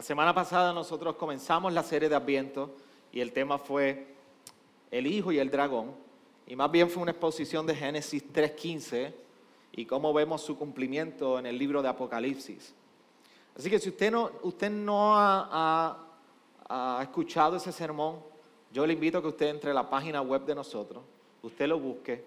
La 0.00 0.04
semana 0.04 0.34
pasada 0.34 0.72
nosotros 0.72 1.16
comenzamos 1.16 1.74
la 1.74 1.82
serie 1.82 2.08
de 2.08 2.14
Adviento 2.14 2.74
y 3.12 3.20
el 3.20 3.34
tema 3.34 3.58
fue 3.58 4.06
el 4.90 5.06
Hijo 5.06 5.30
y 5.30 5.38
el 5.38 5.50
Dragón. 5.50 5.94
Y 6.46 6.56
más 6.56 6.70
bien 6.70 6.88
fue 6.88 7.02
una 7.02 7.10
exposición 7.10 7.66
de 7.66 7.74
Génesis 7.74 8.24
3.15 8.32 9.12
y 9.72 9.84
cómo 9.84 10.14
vemos 10.14 10.40
su 10.40 10.56
cumplimiento 10.56 11.38
en 11.38 11.44
el 11.44 11.58
libro 11.58 11.82
de 11.82 11.90
Apocalipsis. 11.90 12.74
Así 13.54 13.68
que 13.68 13.78
si 13.78 13.90
usted 13.90 14.10
no, 14.10 14.30
usted 14.40 14.70
no 14.70 15.18
ha, 15.18 15.98
ha 16.66 17.02
escuchado 17.02 17.58
ese 17.58 17.70
sermón, 17.70 18.20
yo 18.72 18.86
le 18.86 18.94
invito 18.94 19.18
a 19.18 19.20
que 19.20 19.28
usted 19.28 19.48
entre 19.48 19.72
a 19.72 19.74
la 19.74 19.90
página 19.90 20.22
web 20.22 20.46
de 20.46 20.54
nosotros, 20.54 21.04
usted 21.42 21.68
lo 21.68 21.78
busque 21.78 22.24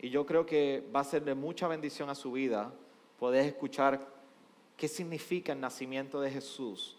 y 0.00 0.10
yo 0.10 0.26
creo 0.26 0.44
que 0.44 0.84
va 0.92 0.98
a 0.98 1.04
ser 1.04 1.22
de 1.22 1.36
mucha 1.36 1.68
bendición 1.68 2.10
a 2.10 2.16
su 2.16 2.32
vida 2.32 2.72
poder 3.20 3.46
escuchar 3.46 4.04
qué 4.76 4.88
significa 4.88 5.52
el 5.52 5.60
nacimiento 5.60 6.20
de 6.20 6.32
Jesús 6.32 6.96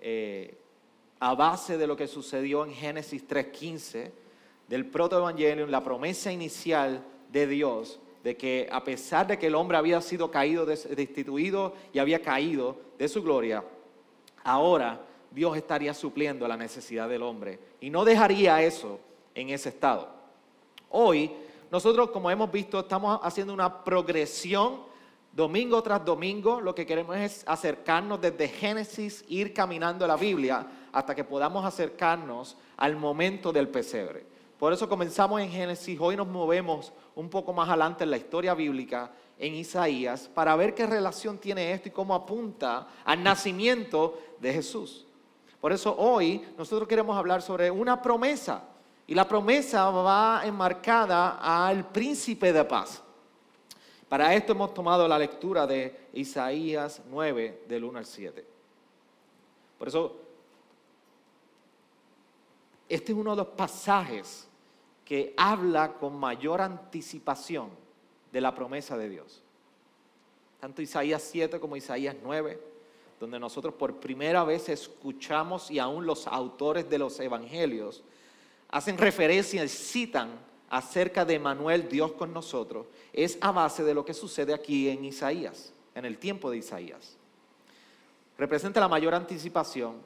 eh, 0.00 0.58
a 1.18 1.34
base 1.34 1.76
de 1.76 1.86
lo 1.86 1.96
que 1.96 2.06
sucedió 2.06 2.64
en 2.64 2.72
Génesis 2.72 3.26
3.15, 3.26 4.10
del 4.68 4.86
protoevangelio, 4.86 5.66
la 5.66 5.82
promesa 5.82 6.32
inicial 6.32 7.04
de 7.30 7.46
Dios, 7.46 8.00
de 8.22 8.36
que 8.36 8.68
a 8.70 8.84
pesar 8.84 9.26
de 9.26 9.38
que 9.38 9.48
el 9.48 9.54
hombre 9.54 9.76
había 9.76 10.00
sido 10.00 10.30
caído, 10.30 10.64
destituido 10.66 11.74
y 11.92 11.98
había 11.98 12.22
caído 12.22 12.76
de 12.98 13.08
su 13.08 13.22
gloria, 13.22 13.64
ahora 14.44 15.00
Dios 15.30 15.56
estaría 15.56 15.94
supliendo 15.94 16.46
la 16.46 16.56
necesidad 16.56 17.08
del 17.08 17.22
hombre 17.22 17.58
y 17.80 17.90
no 17.90 18.04
dejaría 18.04 18.62
eso 18.62 19.00
en 19.34 19.50
ese 19.50 19.70
estado. 19.70 20.08
Hoy 20.90 21.30
nosotros, 21.70 22.10
como 22.10 22.30
hemos 22.30 22.50
visto, 22.50 22.80
estamos 22.80 23.20
haciendo 23.22 23.54
una 23.54 23.84
progresión 23.84 24.89
domingo 25.32 25.82
tras 25.82 26.04
domingo. 26.04 26.60
Lo 26.60 26.74
que 26.74 26.86
queremos 26.86 27.16
es 27.16 27.44
acercarnos 27.46 28.20
desde 28.20 28.48
Génesis, 28.48 29.24
ir 29.28 29.52
caminando 29.52 30.06
la 30.06 30.16
Biblia 30.16 30.66
hasta 30.92 31.14
que 31.14 31.24
podamos 31.24 31.64
acercarnos 31.64 32.56
al 32.76 32.96
momento 32.96 33.52
del 33.52 33.68
pesebre. 33.68 34.26
Por 34.58 34.72
eso 34.74 34.88
comenzamos 34.88 35.40
en 35.40 35.50
Génesis, 35.50 35.98
hoy 35.98 36.16
nos 36.16 36.28
movemos 36.28 36.92
un 37.14 37.30
poco 37.30 37.52
más 37.52 37.68
adelante 37.68 38.04
en 38.04 38.10
la 38.10 38.18
historia 38.18 38.52
bíblica, 38.52 39.10
en 39.38 39.54
Isaías, 39.54 40.28
para 40.34 40.54
ver 40.54 40.74
qué 40.74 40.86
relación 40.86 41.38
tiene 41.38 41.72
esto 41.72 41.88
y 41.88 41.92
cómo 41.92 42.14
apunta 42.14 42.86
al 43.04 43.22
nacimiento 43.22 44.18
de 44.38 44.52
Jesús. 44.52 45.06
Por 45.62 45.72
eso 45.72 45.94
hoy 45.96 46.44
nosotros 46.58 46.86
queremos 46.86 47.16
hablar 47.16 47.40
sobre 47.40 47.70
una 47.70 48.02
promesa 48.02 48.64
y 49.06 49.14
la 49.14 49.26
promesa 49.26 49.88
va 49.90 50.42
enmarcada 50.44 51.38
al 51.40 51.88
príncipe 51.88 52.52
de 52.52 52.64
paz. 52.64 53.02
Para 54.10 54.34
esto 54.34 54.50
hemos 54.50 54.74
tomado 54.74 55.06
la 55.06 55.16
lectura 55.16 55.68
de 55.68 56.08
Isaías 56.14 57.00
9, 57.08 57.62
del 57.68 57.84
1 57.84 57.96
al 57.96 58.04
7. 58.04 58.44
Por 59.78 59.86
eso, 59.86 60.16
este 62.88 63.12
es 63.12 63.16
uno 63.18 63.30
de 63.30 63.36
los 63.36 63.46
pasajes 63.46 64.48
que 65.04 65.32
habla 65.36 65.92
con 65.92 66.18
mayor 66.18 66.60
anticipación 66.60 67.70
de 68.32 68.40
la 68.40 68.52
promesa 68.52 68.98
de 68.98 69.08
Dios. 69.08 69.44
Tanto 70.58 70.82
Isaías 70.82 71.22
7 71.22 71.60
como 71.60 71.76
Isaías 71.76 72.16
9, 72.20 72.60
donde 73.20 73.38
nosotros 73.38 73.74
por 73.74 74.00
primera 74.00 74.42
vez 74.42 74.68
escuchamos 74.70 75.70
y 75.70 75.78
aún 75.78 76.04
los 76.04 76.26
autores 76.26 76.90
de 76.90 76.98
los 76.98 77.20
evangelios 77.20 78.02
hacen 78.70 78.98
referencia 78.98 79.62
y 79.62 79.68
citan 79.68 80.30
acerca 80.70 81.24
de 81.24 81.38
Manuel, 81.38 81.88
Dios 81.88 82.12
con 82.12 82.32
nosotros, 82.32 82.86
es 83.12 83.38
a 83.40 83.52
base 83.52 83.84
de 83.84 83.92
lo 83.92 84.04
que 84.04 84.14
sucede 84.14 84.54
aquí 84.54 84.88
en 84.88 85.04
Isaías, 85.04 85.72
en 85.94 86.04
el 86.04 86.18
tiempo 86.18 86.50
de 86.50 86.58
Isaías. 86.58 87.16
Representa 88.38 88.80
la 88.80 88.88
mayor 88.88 89.14
anticipación 89.14 89.96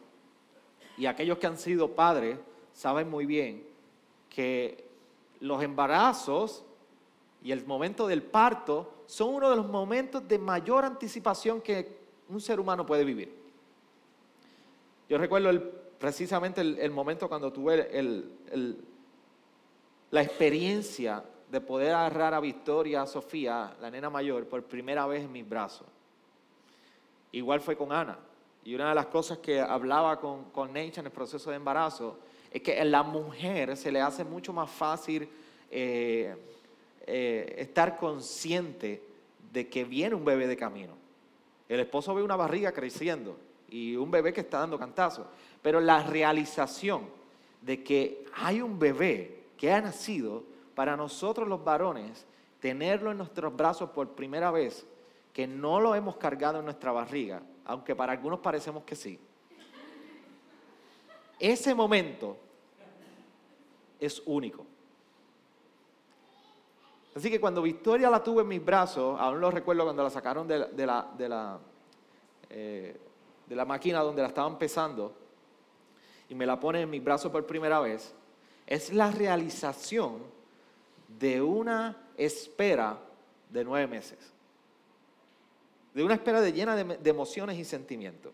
y 0.97 1.07
aquellos 1.07 1.39
que 1.39 1.47
han 1.47 1.59
sido 1.59 1.95
padres 1.95 2.39
saben 2.73 3.09
muy 3.09 3.27
bien 3.27 3.65
que 4.29 4.85
los 5.41 5.63
embarazos 5.63 6.65
y 7.43 7.53
el 7.53 7.65
momento 7.67 8.07
del 8.07 8.23
parto 8.23 9.05
son 9.07 9.35
uno 9.35 9.51
de 9.51 9.57
los 9.57 9.69
momentos 9.69 10.27
de 10.27 10.39
mayor 10.39 10.85
anticipación 10.85 11.61
que 11.61 12.05
un 12.29 12.41
ser 12.41 12.59
humano 12.59 12.87
puede 12.87 13.05
vivir. 13.05 13.33
Yo 15.09 15.19
recuerdo 15.19 15.51
el 15.51 15.61
precisamente 16.05 16.61
el, 16.61 16.91
momento 16.91 17.29
cuando 17.29 17.51
tuve 17.51 17.89
la 20.15 20.23
experiencia 20.23 21.25
de 21.51 21.61
poder 21.61 21.93
agarrar 21.93 22.35
a 22.35 22.39
Victoria, 22.39 23.03
a 23.03 23.07
Sofía, 23.07 23.75
la 23.81 23.91
nena 23.91 24.09
mayor, 24.09 24.47
por 24.47 24.63
primera 24.63 25.09
vez 25.09 25.25
en 25.25 25.33
mis 25.33 25.49
brazos. 25.49 25.89
Igual 27.33 27.61
fue 27.61 27.77
con 27.77 27.91
Ana. 27.91 28.17
Y 28.65 28.77
una 28.77 28.91
de 28.91 28.95
las 28.95 29.07
cosas 29.07 29.39
que 29.39 29.61
hablaba 29.61 30.21
con, 30.21 30.45
con 30.53 30.77
en 30.77 30.93
el 30.95 31.11
proceso 31.11 31.51
de 31.51 31.57
embarazo 31.57 32.21
es 32.53 32.63
que 32.63 32.81
a 32.81 32.85
la 32.85 33.03
mujer 33.03 33.77
se 33.77 33.91
le 33.91 34.01
hace 34.01 34.23
mucho 34.23 34.53
más 34.53 34.71
fácil 34.71 35.29
eh, 35.69 36.37
eh, 37.09 37.55
estar 37.59 37.97
consciente 37.97 39.03
de 39.53 39.69
que 39.69 39.83
viene 39.83 40.15
un 40.15 40.25
bebé 40.25 40.47
de 40.47 40.57
camino. 40.57 40.93
El 41.69 41.81
esposo 41.81 42.15
ve 42.15 42.23
una 42.23 42.37
barriga 42.37 42.71
creciendo 42.71 43.37
y 43.69 43.97
un 43.97 44.13
bebé 44.13 44.33
que 44.33 44.43
está 44.43 44.61
dando 44.61 44.79
cantazos. 44.79 45.27
Pero 45.61 45.81
la 45.81 46.05
realización 46.05 47.03
de 47.63 47.83
que 47.83 48.25
hay 48.37 48.63
un 48.63 48.79
bebé 48.79 49.43
que 49.65 49.73
ha 49.73 49.81
nacido 49.81 50.45
para 50.75 50.95
nosotros 50.95 51.49
los 51.49 51.65
varones, 51.65 52.27
tenerlo 52.61 53.13
en 53.13 53.17
nuestros 53.17 53.57
brazos 53.57 53.89
por 53.89 54.11
primera 54.11 54.51
vez, 54.51 54.87
que 55.33 55.47
no 55.47 55.81
lo 55.81 55.95
hemos 55.95 56.17
cargado 56.17 56.59
en 56.59 56.67
nuestra 56.67 56.93
barriga, 56.93 57.41
aunque 57.65 57.97
para 57.97 58.13
algunos 58.13 58.41
parecemos 58.41 58.85
que 58.85 58.95
sí. 58.95 59.19
Ese 61.41 61.75
momento 61.75 62.37
es 63.99 64.23
único. 64.27 64.67
Así 67.17 67.31
que 67.31 67.41
cuando 67.41 67.63
Victoria 67.63 68.11
la 68.11 68.23
tuve 68.23 68.43
en 68.43 68.49
mis 68.49 68.63
brazos, 68.63 69.19
aún 69.19 69.41
lo 69.41 69.51
recuerdo 69.51 69.85
cuando 69.85 70.03
la 70.03 70.11
sacaron 70.11 70.47
de 70.47 70.59
la, 70.59 71.09
de 71.17 71.27
la, 71.27 71.59
eh, 72.51 73.01
de 73.47 73.57
la 73.57 73.65
máquina 73.65 74.01
donde 74.01 74.21
la 74.21 74.29
estaban 74.29 74.59
pesando, 74.59 75.15
y 76.29 76.35
me 76.35 76.45
la 76.45 76.61
pone 76.61 76.83
en 76.83 76.91
mis 76.91 77.03
brazos 77.03 77.33
por 77.33 77.47
primera 77.47 77.81
vez, 77.81 78.15
es 78.67 78.93
la 78.93 79.11
realización 79.11 80.23
de 81.19 81.43
una 81.43 81.97
espera 82.17 82.99
de 83.51 83.65
nueve 83.65 83.87
meses. 83.87 84.19
De 85.93 86.03
una 86.03 86.15
espera 86.15 86.41
de 86.41 86.53
llena 86.53 86.75
de, 86.77 87.11
emociones 87.11 87.59
y 87.59 87.65
sentimientos. 87.65 88.33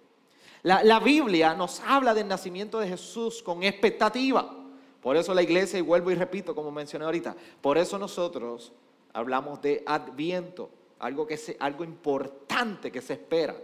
La, 0.63 1.01
Biblia 1.01 1.55
nos 1.55 1.81
habla 1.81 2.15
del 2.15 2.29
nacimiento 2.29 2.79
de 2.81 2.89
Jesús 2.89 3.43
con 3.43 3.63
expectativa. 3.63 4.57
Por 5.03 5.17
eso 5.17 5.33
la 5.35 5.43
iglesia, 5.43 5.79
y 5.79 5.83
vuelvo 5.83 6.11
y 6.11 6.15
repito, 6.15 6.55
como 6.55 6.71
mencioné 6.71 7.07
ahorita, 7.07 7.35
por 7.61 7.79
eso 7.79 7.99
nosotros 7.99 8.73
hablamos 9.12 9.61
de 9.62 9.83
adviento, 9.87 10.71
algo, 10.99 11.27
que 11.27 11.37
se, 11.37 11.57
algo 11.59 11.85
importante 11.85 12.93
que 12.93 13.01
se 13.01 13.15
espera 13.15 13.57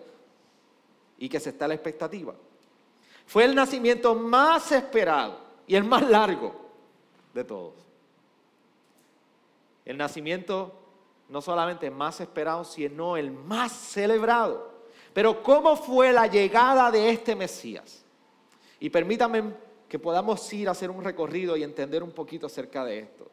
y 1.18 1.28
que 1.28 1.38
se 1.38 1.50
está 1.50 1.66
a 1.66 1.68
la 1.68 1.74
expectativa. 1.74 2.34
Fue 3.26 3.44
el 3.44 3.54
nacimiento 3.54 4.14
más 4.14 4.72
esperado 4.72 5.45
y 5.66 5.74
el 5.74 5.84
más 5.84 6.08
largo 6.08 6.54
de 7.34 7.44
todos. 7.44 7.74
El 9.84 9.96
nacimiento 9.96 10.72
no 11.28 11.40
solamente 11.40 11.90
más 11.90 12.20
esperado, 12.20 12.64
sino 12.64 13.16
el 13.16 13.30
más 13.30 13.72
celebrado. 13.72 14.74
Pero 15.12 15.42
¿cómo 15.42 15.76
fue 15.76 16.12
la 16.12 16.26
llegada 16.26 16.90
de 16.90 17.10
este 17.10 17.34
Mesías? 17.34 18.04
Y 18.78 18.90
permítanme 18.90 19.54
que 19.88 19.98
podamos 19.98 20.52
ir 20.52 20.68
a 20.68 20.72
hacer 20.72 20.90
un 20.90 21.02
recorrido 21.02 21.56
y 21.56 21.62
entender 21.62 22.02
un 22.02 22.12
poquito 22.12 22.46
acerca 22.46 22.84
de 22.84 23.00
esto. 23.00 23.30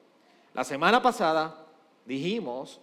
La 0.53 0.63
semana 0.63 1.01
pasada 1.01 1.65
dijimos 2.05 2.79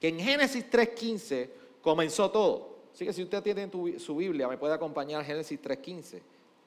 que 0.00 0.08
en 0.08 0.20
Génesis 0.20 0.70
3.15 0.70 1.50
comenzó 1.82 2.30
todo. 2.30 2.76
Así 2.92 3.04
que 3.04 3.12
si 3.12 3.22
usted 3.22 3.42
tiene 3.42 3.70
su 3.98 4.16
Biblia, 4.16 4.48
me 4.48 4.56
puede 4.56 4.74
acompañar 4.74 5.20
a 5.20 5.24
Génesis 5.24 5.60
3.15, 5.60 6.22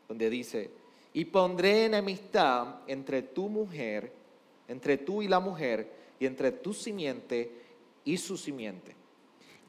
donde 0.07 0.30
dice, 0.30 0.69
y 1.13 1.25
pondré 1.25 1.85
enemistad 1.85 2.75
entre 2.88 3.21
tu 3.23 3.50
mujer, 3.50 4.13
entre 4.67 4.97
tú 4.97 5.21
y 5.21 5.27
la 5.27 5.39
mujer, 5.39 5.91
y 6.19 6.25
entre 6.25 6.51
tu 6.51 6.73
simiente 6.73 7.63
y 8.03 8.17
su 8.17 8.38
simiente. 8.38 8.95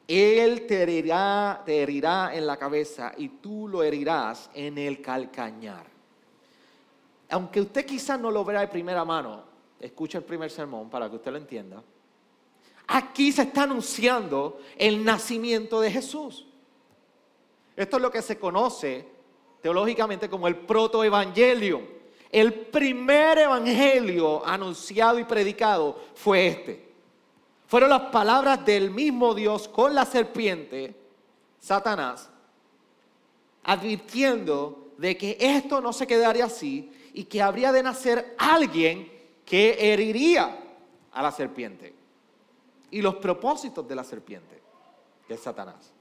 Él 0.07 0.67
te 0.67 0.83
herirá, 0.83 1.63
te 1.65 1.83
herirá 1.83 2.35
en 2.35 2.47
la 2.47 2.57
cabeza 2.57 3.13
y 3.17 3.29
tú 3.29 3.69
lo 3.69 3.83
herirás 3.83 4.51
en 4.55 4.77
el 4.77 5.01
calcañar. 5.01 5.87
Aunque 7.31 7.61
usted 7.61 7.87
quizás 7.87 8.19
no 8.19 8.31
lo 8.31 8.45
vea 8.45 8.61
de 8.61 8.69
primera 8.69 9.05
mano, 9.05 9.45
escucha 9.79 10.19
el 10.19 10.25
primer 10.25 10.51
sermón 10.51 10.91
para 10.91 11.09
que 11.09 11.17
usted 11.17 11.31
lo 11.31 11.39
entienda. 11.39 11.83
Aquí 12.89 13.31
se 13.31 13.43
está 13.43 13.63
anunciando 13.63 14.61
el 14.77 15.05
nacimiento 15.05 15.81
de 15.81 15.93
Jesús. 15.93 16.45
Esto 17.77 17.97
es 17.97 18.03
lo 18.03 18.11
que 18.11 18.21
se 18.21 18.37
conoce 18.37 19.07
teológicamente 19.61 20.29
como 20.29 20.49
el 20.49 20.57
protoevangelio. 20.57 22.01
El 22.31 22.53
primer 22.53 23.39
evangelio 23.39 24.47
anunciado 24.47 25.19
y 25.19 25.25
predicado 25.25 25.99
fue 26.15 26.47
este. 26.47 26.91
Fueron 27.67 27.91
las 27.91 28.03
palabras 28.03 28.65
del 28.65 28.91
mismo 28.91 29.35
Dios 29.35 29.69
con 29.69 29.95
la 29.95 30.05
serpiente, 30.05 30.95
Satanás, 31.59 32.29
advirtiendo 33.65 34.93
de 34.99 35.17
que 35.17 35.37
esto 35.39 35.81
no 35.81 35.93
se 35.93 36.07
quedaría 36.07 36.47
así 36.47 36.93
y 37.13 37.25
que 37.25 37.43
habría 37.43 37.73
de 37.73 37.83
nacer 37.83 38.35
alguien 38.39 39.11
que 39.45 39.93
heriría 39.93 40.59
a 41.13 41.23
la 41.23 41.33
serpiente 41.33 41.95
y 42.91 43.03
los 43.03 43.17
propósitos 43.17 43.87
de 43.87 43.95
la 43.95 44.05
serpiente, 44.05 44.61
que 45.27 45.35
es 45.35 45.41
Satanás. 45.41 45.93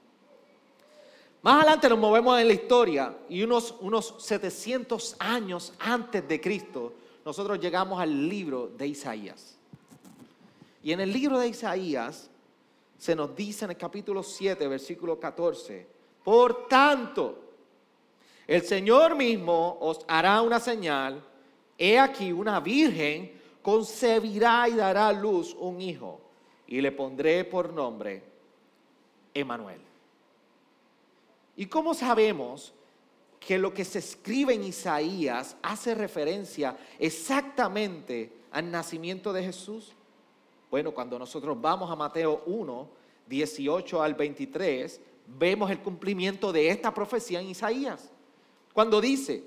Más 1.41 1.55
adelante 1.55 1.87
nos 1.87 1.99
movemos 1.99 2.39
en 2.39 2.47
la 2.47 2.53
historia 2.53 3.17
y 3.29 3.41
unos, 3.43 3.73
unos 3.79 4.15
700 4.19 5.15
años 5.19 5.73
antes 5.79 6.27
de 6.27 6.41
Cristo, 6.41 6.93
nosotros 7.23 7.59
llegamos 7.59 7.99
al 7.99 8.27
libro 8.27 8.67
de 8.77 8.87
Isaías. 8.87 9.57
Y 10.83 10.91
en 10.91 10.99
el 10.99 11.13
libro 11.13 11.39
de 11.39 11.47
Isaías 11.47 12.29
se 12.97 13.15
nos 13.15 13.33
dice 13.35 13.63
en 13.65 13.71
el 13.71 13.77
capítulo 13.77 14.21
7, 14.21 14.67
versículo 14.67 15.17
14, 15.17 15.87
por 16.23 16.67
tanto, 16.67 17.37
el 18.45 18.61
Señor 18.63 19.15
mismo 19.15 19.77
os 19.79 20.01
hará 20.07 20.41
una 20.41 20.59
señal, 20.59 21.23
he 21.77 21.97
aquí 21.97 22.33
una 22.33 22.59
virgen 22.59 23.39
concebirá 23.61 24.67
y 24.67 24.73
dará 24.73 25.07
a 25.07 25.13
luz 25.13 25.55
un 25.57 25.79
hijo, 25.79 26.19
y 26.67 26.81
le 26.81 26.91
pondré 26.91 27.45
por 27.45 27.71
nombre 27.71 28.23
Emanuel. 29.33 29.88
¿Y 31.59 31.65
cómo 31.65 31.93
sabemos 31.93 32.73
que 33.37 33.57
lo 33.57 33.73
que 33.73 33.83
se 33.83 33.99
escribe 33.99 34.53
en 34.53 34.63
Isaías 34.63 35.57
hace 35.61 35.93
referencia 35.93 36.77
exactamente 36.97 38.31
al 38.51 38.71
nacimiento 38.71 39.33
de 39.33 39.43
Jesús? 39.43 39.91
Bueno, 40.71 40.93
cuando 40.93 41.19
nosotros 41.19 41.59
vamos 41.59 41.91
a 41.91 41.97
Mateo 41.97 42.43
1, 42.45 42.89
18 43.27 44.01
al 44.01 44.13
23, 44.13 45.01
vemos 45.37 45.69
el 45.69 45.79
cumplimiento 45.79 46.53
de 46.53 46.69
esta 46.69 46.93
profecía 46.93 47.41
en 47.41 47.49
Isaías. 47.49 48.09
Cuando 48.71 49.01
dice, 49.01 49.43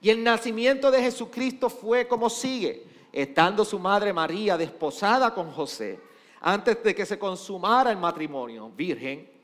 y 0.00 0.08
el 0.08 0.24
nacimiento 0.24 0.90
de 0.90 1.02
Jesucristo 1.02 1.68
fue 1.68 2.08
como 2.08 2.30
sigue, 2.30 2.86
estando 3.12 3.66
su 3.66 3.78
madre 3.78 4.14
María 4.14 4.56
desposada 4.56 5.34
con 5.34 5.50
José, 5.50 6.00
antes 6.40 6.82
de 6.82 6.94
que 6.94 7.04
se 7.04 7.18
consumara 7.18 7.90
el 7.90 7.98
matrimonio, 7.98 8.70
virgen, 8.74 9.39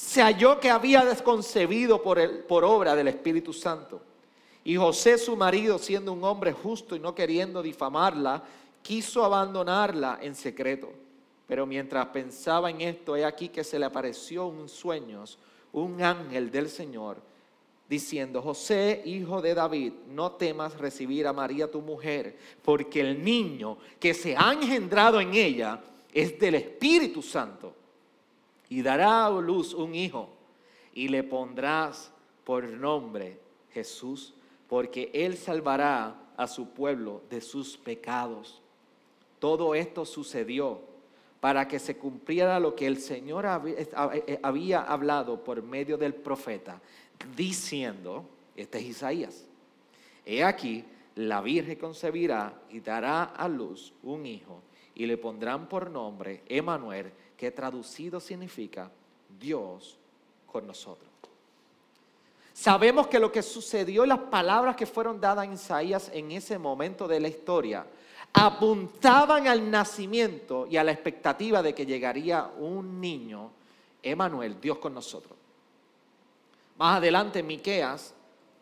se 0.00 0.22
halló 0.22 0.58
que 0.58 0.70
había 0.70 1.04
desconcebido 1.04 2.02
por, 2.02 2.18
el, 2.18 2.38
por 2.38 2.64
obra 2.64 2.96
del 2.96 3.08
Espíritu 3.08 3.52
Santo. 3.52 4.00
Y 4.64 4.74
José, 4.76 5.18
su 5.18 5.36
marido, 5.36 5.78
siendo 5.78 6.14
un 6.14 6.24
hombre 6.24 6.54
justo 6.54 6.96
y 6.96 6.98
no 6.98 7.14
queriendo 7.14 7.62
difamarla, 7.62 8.42
quiso 8.80 9.22
abandonarla 9.22 10.18
en 10.22 10.34
secreto. 10.34 10.90
Pero 11.46 11.66
mientras 11.66 12.06
pensaba 12.06 12.70
en 12.70 12.80
esto, 12.80 13.14
he 13.14 13.26
aquí 13.26 13.50
que 13.50 13.62
se 13.62 13.78
le 13.78 13.84
apareció 13.84 14.50
en 14.50 14.70
sueños 14.70 15.38
un 15.70 16.02
ángel 16.02 16.50
del 16.50 16.70
Señor, 16.70 17.18
diciendo, 17.86 18.40
José, 18.40 19.02
hijo 19.04 19.42
de 19.42 19.52
David, 19.52 19.92
no 20.08 20.32
temas 20.32 20.78
recibir 20.78 21.26
a 21.26 21.34
María 21.34 21.70
tu 21.70 21.82
mujer, 21.82 22.38
porque 22.62 23.02
el 23.02 23.22
niño 23.22 23.76
que 23.98 24.14
se 24.14 24.34
ha 24.34 24.50
engendrado 24.54 25.20
en 25.20 25.34
ella 25.34 25.78
es 26.10 26.38
del 26.38 26.54
Espíritu 26.54 27.20
Santo 27.20 27.74
y 28.70 28.80
dará 28.80 29.26
a 29.26 29.30
luz 29.30 29.74
un 29.74 29.94
hijo 29.94 30.30
y 30.94 31.08
le 31.08 31.22
pondrás 31.22 32.12
por 32.44 32.64
nombre 32.64 33.38
Jesús, 33.72 34.32
porque 34.68 35.10
él 35.12 35.36
salvará 35.36 36.16
a 36.36 36.46
su 36.46 36.70
pueblo 36.70 37.20
de 37.28 37.40
sus 37.40 37.76
pecados. 37.76 38.62
Todo 39.40 39.74
esto 39.74 40.06
sucedió 40.06 40.80
para 41.40 41.66
que 41.66 41.78
se 41.78 41.96
cumpliera 41.96 42.60
lo 42.60 42.76
que 42.76 42.86
el 42.86 42.98
Señor 42.98 43.46
eh, 43.66 44.40
había 44.42 44.82
hablado 44.82 45.42
por 45.42 45.62
medio 45.62 45.98
del 45.98 46.14
profeta, 46.14 46.80
diciendo, 47.36 48.24
este 48.54 48.78
es 48.78 48.84
Isaías, 48.84 49.46
he 50.24 50.44
aquí, 50.44 50.84
la 51.16 51.40
Virgen 51.40 51.76
concebirá 51.76 52.62
y 52.70 52.80
dará 52.80 53.24
a 53.24 53.48
luz 53.48 53.92
un 54.02 54.26
hijo 54.26 54.62
y 54.94 55.06
le 55.06 55.16
pondrán 55.16 55.68
por 55.68 55.90
nombre 55.90 56.42
Emanuel, 56.46 57.10
que 57.40 57.50
traducido 57.50 58.20
significa 58.20 58.90
Dios 59.40 59.96
con 60.46 60.66
nosotros. 60.66 61.08
Sabemos 62.52 63.06
que 63.06 63.18
lo 63.18 63.32
que 63.32 63.40
sucedió, 63.40 64.04
las 64.04 64.18
palabras 64.18 64.76
que 64.76 64.84
fueron 64.84 65.18
dadas 65.18 65.48
a 65.48 65.50
Isaías 65.50 66.10
en 66.12 66.32
ese 66.32 66.58
momento 66.58 67.08
de 67.08 67.18
la 67.18 67.28
historia, 67.28 67.86
apuntaban 68.34 69.48
al 69.48 69.70
nacimiento 69.70 70.66
y 70.66 70.76
a 70.76 70.84
la 70.84 70.92
expectativa 70.92 71.62
de 71.62 71.74
que 71.74 71.86
llegaría 71.86 72.44
un 72.58 73.00
niño, 73.00 73.52
Emanuel, 74.02 74.60
Dios 74.60 74.76
con 74.76 74.92
nosotros. 74.92 75.32
Más 76.76 76.98
adelante, 76.98 77.42
Miqueas 77.42 78.12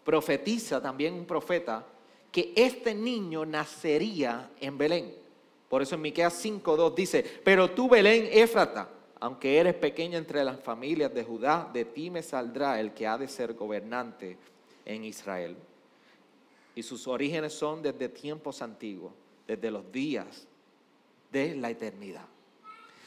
profetiza 0.05 0.81
también 0.81 1.15
un 1.15 1.25
profeta 1.25 1.85
que 2.31 2.53
este 2.55 2.95
niño 2.95 3.45
nacería 3.45 4.51
en 4.61 4.79
Belén. 4.79 5.28
Por 5.69 5.83
eso 5.83 5.95
en 5.95 6.03
Miqueas 6.03 6.35
5:2 6.35 6.95
dice, 6.95 7.23
"Pero 7.45 7.71
tú 7.71 7.89
Belén 7.89 8.29
Éfrata, 8.33 8.89
aunque 9.21 9.59
eres 9.59 9.75
pequeña 9.75 10.19
entre 10.19 10.45
las 10.45 10.61
familias 10.61 11.13
de 11.13 11.25
Judá, 11.25 11.69
de 11.73 11.85
ti 11.85 12.11
me 12.11 12.23
saldrá 12.23 12.81
el 12.81 12.95
que 12.95 13.07
ha 13.07 13.19
de 13.19 13.29
ser 13.29 13.55
gobernante 13.55 14.39
en 14.85 15.05
Israel." 15.05 15.57
Y 16.75 16.83
sus 16.83 17.07
orígenes 17.07 17.53
son 17.53 17.83
desde 17.83 18.09
tiempos 18.09 18.63
antiguos, 18.63 19.13
desde 19.47 19.71
los 19.71 19.91
días 19.91 20.47
de 21.31 21.57
la 21.57 21.71
eternidad. 21.71 22.25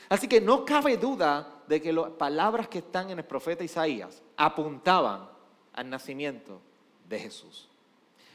Así 0.10 0.28
que 0.28 0.42
no 0.42 0.66
cabe 0.66 0.98
duda 0.98 1.62
de 1.68 1.82
que 1.82 1.94
las 1.94 2.10
palabras 2.12 2.68
que 2.68 2.80
están 2.80 3.10
en 3.10 3.20
el 3.20 3.26
profeta 3.26 3.64
Isaías 3.64 4.22
apuntaban 4.36 5.30
al 5.72 5.90
nacimiento 5.90 6.60
de 7.08 7.18
Jesús. 7.18 7.70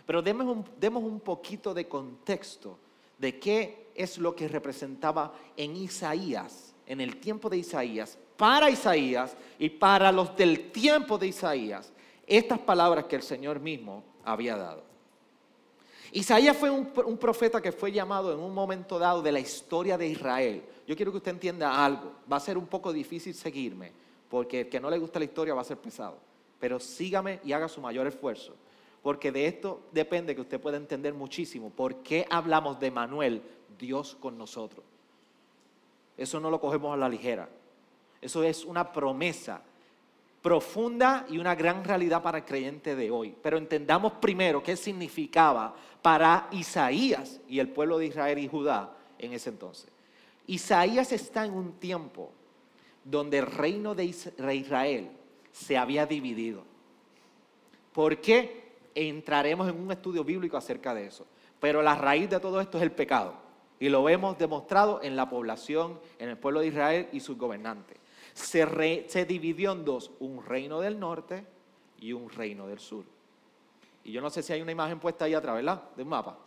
Pero 0.07 0.23
demos 0.23 0.47
un, 0.47 0.65
demos 0.81 1.03
un 1.03 1.21
poquito 1.21 1.75
de 1.75 1.87
contexto 1.87 2.79
de 3.19 3.39
qué 3.39 3.87
es 3.95 4.19
lo 4.19 4.35
que 4.37 4.49
representaba 4.49 5.35
en 5.57 5.77
Isaías, 5.77 6.75
en 6.87 7.01
el 7.01 7.17
tiempo 7.17 7.49
de 7.49 7.59
Isaías, 7.59 8.19
para 8.37 8.71
Isaías 8.71 9.37
y 9.59 9.71
para 9.71 10.13
los 10.13 10.37
del 10.37 10.71
tiempo 10.71 11.19
de 11.19 11.29
Isaías, 11.29 11.93
estas 12.27 12.59
palabras 12.59 13.07
que 13.07 13.17
el 13.17 13.23
Señor 13.23 13.61
mismo 13.61 14.05
había 14.25 14.57
dado. 14.57 14.85
Isaías 16.13 16.57
fue 16.57 16.71
un, 16.71 17.19
profeta 17.19 17.61
que 17.61 17.73
fue 17.73 17.91
llamado 17.91 18.33
en 18.33 18.39
un 18.39 18.55
momento 18.55 18.99
dado 18.99 19.23
de 19.23 19.33
la 19.33 19.41
historia 19.41 19.99
de 19.99 20.07
Israel. 20.07 20.63
Yo 20.87 20.95
quiero 20.95 21.11
que 21.11 21.19
usted 21.19 21.33
entienda 21.33 21.85
algo. 21.85 22.13
Va 22.31 22.37
a 22.37 22.41
ser 22.41 22.57
un 22.57 22.67
poco 22.67 22.93
difícil 22.93 23.35
seguirme, 23.35 23.93
porque 24.29 24.61
el 24.61 24.69
que 24.69 24.81
no 24.81 24.89
le 24.89 24.99
gusta 24.99 25.19
la 25.19 25.25
historia 25.25 25.55
va 25.55 25.63
a 25.63 25.65
ser 25.65 25.79
pesado. 25.79 26.19
Pero 26.61 26.79
sígame 26.79 27.41
y 27.45 27.53
haga 27.53 27.69
su 27.69 27.81
mayor 27.81 28.07
esfuerzo 28.07 28.55
porque 29.07 29.31
de 29.31 29.47
esto 29.47 29.83
depende 29.93 30.35
que 30.35 30.41
usted 30.41 30.61
pueda 30.61 30.77
entender 30.77 31.15
muchísimo 31.15 31.71
por 31.71 32.03
qué 32.03 32.27
hablamos 32.29 32.81
de 32.81 32.91
Manuel, 32.91 33.41
Dios 33.79 34.17
con 34.19 34.37
nosotros. 34.37 34.85
Eso 36.17 36.41
no 36.41 36.51
lo 36.51 36.61
cogemos 36.61 36.93
a 36.93 36.97
la 36.97 37.09
ligera. 37.09 37.49
Eso 38.21 38.43
es 38.43 38.65
una 38.65 38.93
promesa 38.93 39.63
profunda 40.43 41.25
y 41.29 41.39
una 41.39 41.55
gran 41.55 41.85
realidad 41.85 42.21
para 42.21 42.39
el 42.39 42.45
creyente 42.45 42.97
de 42.97 43.09
hoy. 43.13 43.33
Pero 43.41 43.59
entendamos 43.59 44.15
primero 44.15 44.61
qué 44.61 44.77
significaba 44.77 45.77
para 46.03 46.49
Isaías 46.51 47.41
y 47.47 47.61
el 47.61 47.69
pueblo 47.69 47.99
de 47.99 48.07
Israel 48.07 48.41
y 48.41 48.49
Judá 48.49 48.93
en 49.21 49.33
ese 49.33 49.51
entonces. 49.51 49.87
Isaías 50.49 51.13
está 51.13 51.45
en 51.45 51.53
un 51.53 51.75
tiempo 51.75 52.33
donde 53.05 53.39
el 53.39 53.47
reino 53.47 53.95
de 53.95 54.05
Israel 54.07 55.13
se 55.53 55.79
había 55.79 56.07
dividido. 56.07 56.65
¿Por 57.93 58.21
qué? 58.21 58.66
Entraremos 58.97 59.69
en 59.69 59.79
un 59.79 59.93
estudio 59.93 60.25
bíblico 60.25 60.57
acerca 60.57 60.95
de 60.95 61.07
eso. 61.07 61.27
Pero 61.61 61.83
la 61.83 61.95
raíz 61.95 62.29
de 62.31 62.41
todo 62.41 62.61
esto 62.61 62.79
es 62.79 62.83
el 62.83 62.93
pecado. 62.93 63.35
Y 63.79 63.91
lo 63.91 64.09
hemos 64.09 64.39
demostrado 64.39 65.01
en 65.03 65.17
la 65.17 65.29
población, 65.29 66.01
en 66.19 66.31
el 66.31 66.39
pueblo 66.39 66.61
de 66.61 66.69
Israel 66.69 67.09
y 67.13 67.21
sus 67.21 67.37
gobernantes. 67.37 67.99
Se, 68.33 69.05
se 69.09 69.25
dividió 69.27 69.73
en 69.73 69.85
dos, 69.85 70.11
un 70.19 70.45
reino 70.45 70.81
del 70.81 70.99
norte 70.99 71.47
y 71.99 72.13
un 72.13 72.31
reino 72.31 72.67
del 72.67 72.79
sur. 72.79 73.05
Y 74.03 74.13
yo 74.13 74.21
no 74.21 74.31
sé 74.31 74.43
si 74.43 74.53
hay 74.53 74.63
una 74.63 74.73
imagen 74.73 74.99
puesta 74.99 75.27
ahí 75.27 75.35
atrás, 75.35 75.57
¿verdad? 75.57 75.83
De 75.95 76.03
un 76.03 76.09
mapa. 76.09 76.39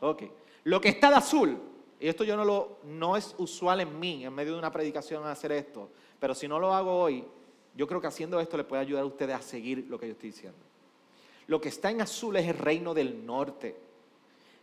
Ok. 0.00 0.24
Lo 0.64 0.80
que 0.80 0.88
está 0.88 1.10
de 1.10 1.16
azul, 1.16 1.58
y 1.98 2.08
esto 2.08 2.24
yo 2.24 2.36
no 2.36 2.44
lo, 2.44 2.78
no 2.84 3.16
es 3.16 3.34
usual 3.38 3.80
en 3.80 3.98
mí, 4.00 4.24
en 4.24 4.32
medio 4.32 4.52
de 4.52 4.58
una 4.58 4.72
predicación 4.72 5.24
hacer 5.26 5.52
esto, 5.52 5.90
pero 6.18 6.34
si 6.34 6.48
no 6.48 6.58
lo 6.58 6.74
hago 6.74 6.98
hoy, 6.98 7.24
yo 7.74 7.86
creo 7.86 8.00
que 8.00 8.06
haciendo 8.06 8.40
esto 8.40 8.56
le 8.56 8.64
puede 8.64 8.82
ayudar 8.82 9.04
a 9.04 9.06
ustedes 9.06 9.36
a 9.36 9.42
seguir 9.42 9.86
lo 9.88 9.98
que 9.98 10.06
yo 10.06 10.12
estoy 10.12 10.30
diciendo. 10.30 10.69
Lo 11.50 11.60
que 11.60 11.70
está 11.70 11.90
en 11.90 12.00
azul 12.00 12.36
es 12.36 12.46
el 12.46 12.56
reino 12.56 12.94
del 12.94 13.26
norte. 13.26 13.74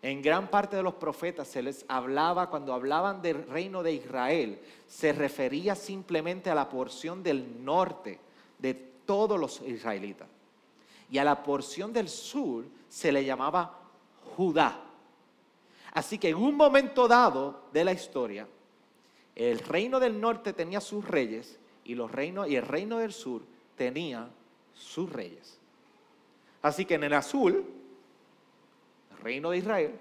En 0.02 0.22
gran 0.22 0.50
parte 0.50 0.78
de 0.78 0.84
los 0.84 0.94
profetas 0.94 1.46
se 1.46 1.62
les 1.62 1.84
hablaba, 1.90 2.50
cuando 2.50 2.74
hablaban 2.74 3.22
del 3.22 3.46
reino 3.46 3.84
de 3.84 3.92
Israel, 3.92 4.58
se 4.88 5.12
refería 5.12 5.76
simplemente 5.76 6.50
a 6.50 6.56
la 6.56 6.70
porción 6.70 7.22
del 7.22 7.66
norte 7.66 8.22
de 8.58 8.74
todos 9.06 9.38
los 9.38 9.60
israelitas. 9.64 10.30
Y 11.12 11.18
a 11.18 11.26
la 11.26 11.44
porción 11.44 11.92
del 11.92 12.08
sur 12.08 12.64
se 12.88 13.12
le 13.12 13.26
llamaba 13.26 13.82
Judá. 14.38 14.82
Así 15.92 16.18
que 16.18 16.30
en 16.30 16.38
un 16.38 16.56
momento 16.56 17.06
dado 17.06 17.64
de 17.74 17.84
la 17.84 17.92
historia, 17.92 18.48
el 19.36 19.60
reino 19.60 20.00
del 20.00 20.22
norte 20.22 20.54
tenía 20.54 20.80
sus 20.80 21.06
reyes 21.06 21.60
y, 21.84 21.96
los 21.96 22.10
reinos, 22.10 22.48
y 22.48 22.56
el 22.56 22.64
reino 22.66 23.00
del 23.00 23.12
sur 23.12 23.42
tenía 23.76 24.30
sus 24.74 25.12
reyes. 25.12 25.60
Así 26.68 26.84
que 26.84 26.96
en 26.96 27.06
el 27.06 27.14
azul, 27.14 27.66
el 29.12 29.18
reino 29.20 29.52
de 29.52 29.58
Israel, 29.60 29.98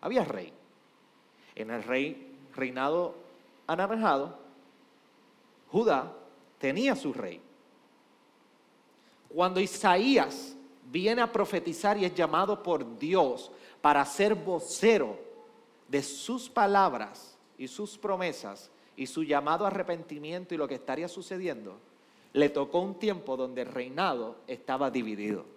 había 0.00 0.24
rey. 0.24 0.52
En 1.56 1.72
el 1.72 1.82
rey, 1.82 2.32
reinado 2.54 3.16
anaranjado, 3.66 4.38
Judá 5.72 6.12
tenía 6.58 6.94
su 6.94 7.12
rey. 7.12 7.40
Cuando 9.28 9.58
Isaías 9.58 10.54
viene 10.92 11.22
a 11.22 11.32
profetizar 11.32 11.98
y 11.98 12.04
es 12.04 12.14
llamado 12.14 12.62
por 12.62 12.96
Dios 12.96 13.50
para 13.80 14.04
ser 14.04 14.36
vocero 14.36 15.18
de 15.88 16.04
sus 16.04 16.48
palabras 16.48 17.36
y 17.58 17.66
sus 17.66 17.98
promesas 17.98 18.70
y 18.96 19.08
su 19.08 19.24
llamado 19.24 19.64
a 19.64 19.68
arrepentimiento 19.68 20.54
y 20.54 20.56
lo 20.56 20.68
que 20.68 20.76
estaría 20.76 21.08
sucediendo, 21.08 21.80
le 22.32 22.48
tocó 22.48 22.78
un 22.78 22.94
tiempo 22.94 23.36
donde 23.36 23.62
el 23.62 23.68
reinado 23.68 24.36
estaba 24.46 24.88
dividido. 24.88 25.53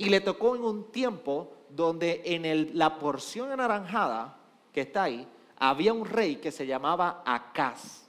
Y 0.00 0.08
le 0.08 0.22
tocó 0.22 0.56
en 0.56 0.64
un 0.64 0.90
tiempo 0.90 1.52
donde 1.68 2.22
en 2.24 2.70
la 2.78 2.98
porción 2.98 3.52
anaranjada 3.52 4.34
que 4.72 4.80
está 4.80 5.02
ahí, 5.02 5.28
había 5.58 5.92
un 5.92 6.06
rey 6.06 6.36
que 6.36 6.50
se 6.50 6.66
llamaba 6.66 7.22
Acaz. 7.22 8.04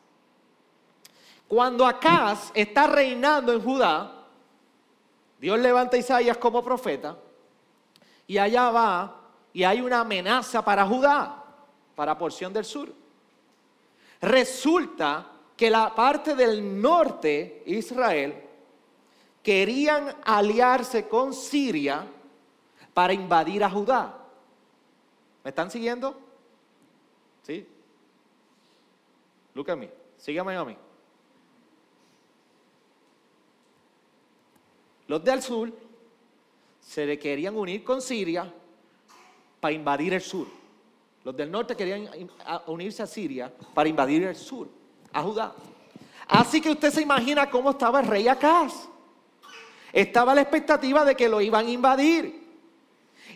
Cuando 1.50 1.86
Acaz 1.86 2.50
está 2.54 2.88
reinando 2.88 3.52
en 3.52 3.62
Judá, 3.62 4.24
Dios 5.38 5.60
levanta 5.60 5.98
a 5.98 6.00
Isaías 6.00 6.38
como 6.38 6.64
profeta 6.64 7.18
y 8.26 8.38
allá 8.38 8.72
va 8.72 9.22
y 9.52 9.66
hay 9.66 9.82
una 9.82 10.00
amenaza 10.00 10.64
para 10.64 10.86
Judá, 10.86 11.44
para 11.94 12.18
porción 12.18 12.54
del 12.54 12.64
sur. 12.64 12.88
Resulta 14.22 15.28
que 15.58 15.70
la 15.70 15.94
parte 15.94 16.36
del 16.36 16.82
norte, 16.82 17.64
Israel, 17.66 18.48
querían 19.44 20.16
aliarse 20.24 21.08
con 21.08 21.34
Siria 21.34 22.06
para 22.94 23.14
invadir 23.14 23.64
a 23.64 23.70
Judá. 23.70 24.18
¿Me 25.44 25.50
están 25.50 25.72
siguiendo? 25.72 26.20
¿Sí? 27.44 27.68
Look 29.54 29.72
at 29.72 29.78
me. 29.78 29.90
Sígame 30.18 30.56
a 30.56 30.64
mí. 30.64 30.78
Los 35.08 35.24
del 35.24 35.42
sur 35.42 35.74
se 36.80 37.06
le 37.06 37.20
querían 37.20 37.56
unir 37.56 37.84
con 37.84 38.02
Siria 38.02 38.52
para 39.60 39.74
invadir 39.74 40.14
el 40.14 40.22
sur. 40.22 40.48
Los 41.24 41.36
del 41.36 41.52
norte 41.52 41.76
querían 41.76 42.10
unirse 42.68 43.04
a 43.04 43.08
Siria 43.08 43.54
para 43.74 43.90
invadir 43.90 44.24
el 44.24 44.36
sur 44.36 44.70
a 45.12 45.22
Judá. 45.22 45.54
Así 46.28 46.62
que 46.62 46.72
usted 46.72 46.92
se 46.92 47.02
imagina 47.02 47.50
cómo 47.50 47.72
estaba 47.72 48.00
el 48.00 48.08
rey 48.08 48.28
Acaz. 48.28 48.88
Estaba 49.92 50.34
la 50.34 50.42
expectativa 50.42 51.04
de 51.04 51.16
que 51.16 51.28
lo 51.28 51.42
iban 51.42 51.66
a 51.66 51.70
invadir. 51.70 52.42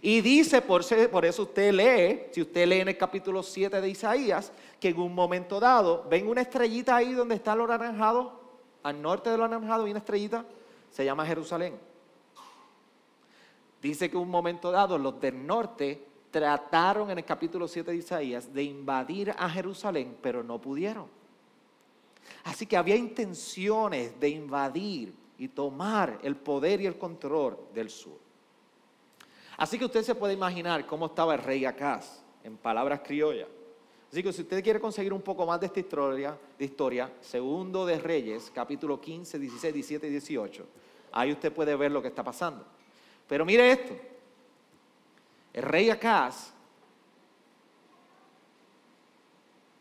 Y 0.01 0.21
dice, 0.21 0.61
por, 0.61 0.81
eso 0.81 1.43
usted 1.43 1.73
lee, 1.73 2.27
si 2.31 2.41
usted 2.41 2.67
lee 2.67 2.81
en 2.81 2.89
el 2.89 2.97
capítulo 2.97 3.41
7 3.41 3.81
de 3.81 3.89
Isaías, 3.89 4.51
que 4.79 4.89
en 4.89 4.99
un 4.99 5.15
momento 5.15 5.59
dado, 5.59 6.05
ven 6.09 6.27
una 6.27 6.41
estrellita 6.41 6.95
ahí 6.95 7.13
donde 7.13 7.35
está 7.35 7.55
lo 7.55 7.63
anaranjado, 7.65 8.39
al 8.83 9.01
norte 9.01 9.29
de 9.29 9.37
lo 9.37 9.45
anaranjado 9.45 9.85
hay 9.85 9.91
una 9.91 9.99
estrellita, 9.99 10.45
se 10.91 11.03
llama 11.03 11.25
Jerusalén. 11.25 11.77
Dice 13.81 14.09
que 14.09 14.15
en 14.15 14.23
un 14.23 14.29
momento 14.29 14.71
dado 14.71 14.97
los 14.97 15.19
del 15.19 15.45
norte 15.45 16.03
trataron 16.29 17.09
en 17.11 17.17
el 17.17 17.25
capítulo 17.25 17.67
7 17.67 17.91
de 17.91 17.97
Isaías 17.97 18.53
de 18.53 18.63
invadir 18.63 19.33
a 19.37 19.49
Jerusalén, 19.49 20.17
pero 20.21 20.43
no 20.43 20.59
pudieron. 20.59 21.07
Así 22.43 22.65
que 22.65 22.77
había 22.77 22.95
intenciones 22.95 24.19
de 24.19 24.29
invadir 24.29 25.13
y 25.37 25.47
tomar 25.49 26.19
el 26.23 26.35
poder 26.35 26.81
y 26.81 26.85
el 26.85 26.97
control 26.97 27.57
del 27.73 27.89
sur. 27.89 28.19
Así 29.57 29.77
que 29.79 29.85
usted 29.85 30.03
se 30.03 30.15
puede 30.15 30.33
imaginar 30.33 30.85
cómo 30.85 31.07
estaba 31.07 31.35
el 31.35 31.41
rey 31.41 31.65
Acaz, 31.65 32.21
en 32.43 32.57
palabras 32.57 33.01
criollas. 33.03 33.47
Así 34.11 34.21
que 34.21 34.31
si 34.31 34.43
usted 34.43 34.63
quiere 34.63 34.79
conseguir 34.79 35.11
un 35.11 35.21
poco 35.21 35.45
más 35.45 35.59
de 35.59 35.65
esta 35.65 35.79
historia, 35.79 36.37
de 36.57 36.65
historia, 36.65 37.11
segundo 37.19 37.85
de 37.85 37.99
Reyes, 37.99 38.51
capítulo 38.53 39.01
15, 39.01 39.39
16, 39.39 39.73
17 39.73 40.07
y 40.07 40.09
18, 40.09 40.67
ahí 41.11 41.31
usted 41.31 41.51
puede 41.51 41.75
ver 41.75 41.91
lo 41.91 42.01
que 42.01 42.09
está 42.09 42.23
pasando. 42.23 42.65
Pero 43.27 43.45
mire 43.45 43.71
esto, 43.71 43.93
el 45.51 45.63
rey 45.63 45.89
Acaz 45.89 46.53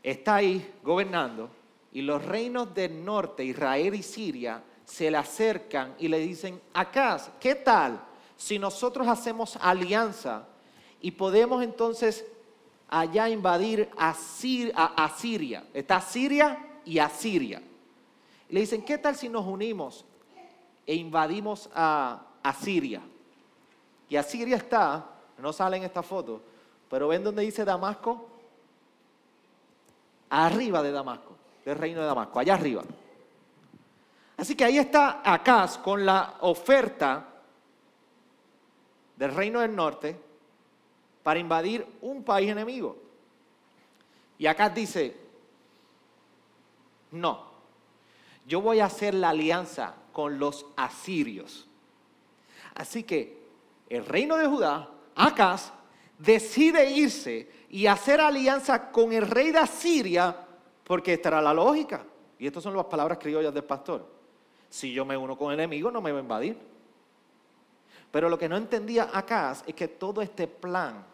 está 0.03 0.37
ahí 0.37 0.75
gobernando 0.83 1.51
y 1.93 2.03
los 2.03 2.25
reinos 2.25 2.75
del 2.75 3.05
norte, 3.05 3.45
Israel 3.45 3.95
y 3.95 4.03
Siria, 4.03 4.63
se 4.85 5.11
le 5.11 5.17
acercan 5.17 5.95
y 5.99 6.09
le 6.09 6.19
dicen, 6.19 6.61
Acaz, 6.73 7.31
¿qué 7.41 7.55
tal 7.55 8.01
si 8.37 8.59
nosotros 8.59 9.07
hacemos 9.09 9.57
alianza 9.61 10.47
y 11.01 11.11
podemos 11.11 11.63
entonces 11.63 12.25
allá 12.89 13.29
invadir 13.29 13.89
a, 13.97 14.15
Siria? 14.15 15.65
Está 15.73 16.01
Siria 16.01 16.81
y 16.85 16.99
Asiria. 16.99 17.63
Y 18.49 18.55
le 18.55 18.61
dicen, 18.61 18.85
¿qué 18.85 18.99
tal 18.99 19.17
si 19.17 19.29
nos 19.29 19.47
unimos 19.47 20.05
e 20.87 20.95
invadimos 20.95 21.71
a, 21.75 22.23
a 22.43 22.55
Siria? 22.55 23.01
Y 24.09 24.17
Asiria 24.17 24.57
está, 24.57 25.07
no 25.39 25.53
sale 25.53 25.79
en 25.79 25.85
esta 25.85 26.03
foto, 26.03 26.43
pero 26.91 27.09
ven 27.09 27.25
donde 27.25 27.43
dice 27.43 27.65
Damasco, 27.65 28.29
arriba 30.29 30.83
de 30.83 30.93
Damasco 30.93 31.35
del 31.65 31.79
reino 31.79 32.01
de 32.01 32.07
Damasco, 32.07 32.39
allá 32.39 32.55
arriba. 32.55 32.83
Así 34.37 34.55
que 34.55 34.65
ahí 34.65 34.79
está 34.79 35.23
Acaz 35.25 35.79
con 35.79 36.05
la 36.05 36.37
oferta 36.41 37.29
del 39.17 39.35
reino 39.35 39.61
del 39.61 39.75
norte 39.75 40.17
para 41.23 41.39
invadir 41.39 41.87
un 42.03 42.25
país 42.25 42.51
enemigo. 42.51 42.97
Y 44.39 44.47
Acaz 44.47 44.75
dice, 44.75 45.17
no, 47.13 47.45
yo 48.47 48.61
voy 48.61 48.81
a 48.81 48.87
hacer 48.87 49.15
la 49.15 49.31
alianza 49.31 49.95
con 50.13 50.39
los 50.39 50.67
asirios. 50.77 51.69
Así 52.75 53.05
que 53.05 53.45
el 53.89 54.05
reino 54.05 54.37
de 54.37 54.47
Judá, 54.47 54.91
Acaz, 55.15 55.73
decide 56.19 56.91
irse 56.91 57.49
y 57.71 57.87
hacer 57.87 58.21
alianza 58.21 58.91
con 58.91 59.13
el 59.13 59.27
rey 59.29 59.53
de 59.53 59.59
Asiria 59.59 60.37
porque 60.85 61.15
esta 61.15 61.29
era 61.29 61.43
la 61.43 61.55
lógica. 61.55 62.05
Y 62.39 62.47
estas 62.47 62.63
son 62.63 62.77
las 62.77 62.87
palabras 62.87 63.19
criollas 63.19 63.55
del 63.55 63.65
pastor. 63.65 64.14
Si 64.75 64.93
yo 64.93 65.05
me 65.05 65.17
uno 65.17 65.39
con 65.39 65.53
el 65.53 65.61
enemigo, 65.61 65.89
no 65.93 66.01
me 66.01 66.11
va 66.11 66.19
a 66.19 66.23
invadir. 66.23 66.59
Pero 68.11 68.29
lo 68.29 68.37
que 68.37 68.49
no 68.49 68.57
entendía 68.57 69.09
acá 69.17 69.57
es 69.69 69.73
que 69.73 69.87
todo 69.87 70.21
este 70.21 70.49
plan, 70.49 71.07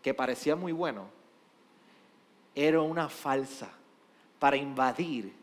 que 0.00 0.14
parecía 0.14 0.56
muy 0.56 0.72
bueno, 0.72 1.10
era 2.54 2.80
una 2.80 3.10
falsa 3.10 3.68
para 4.38 4.56
invadir 4.56 5.34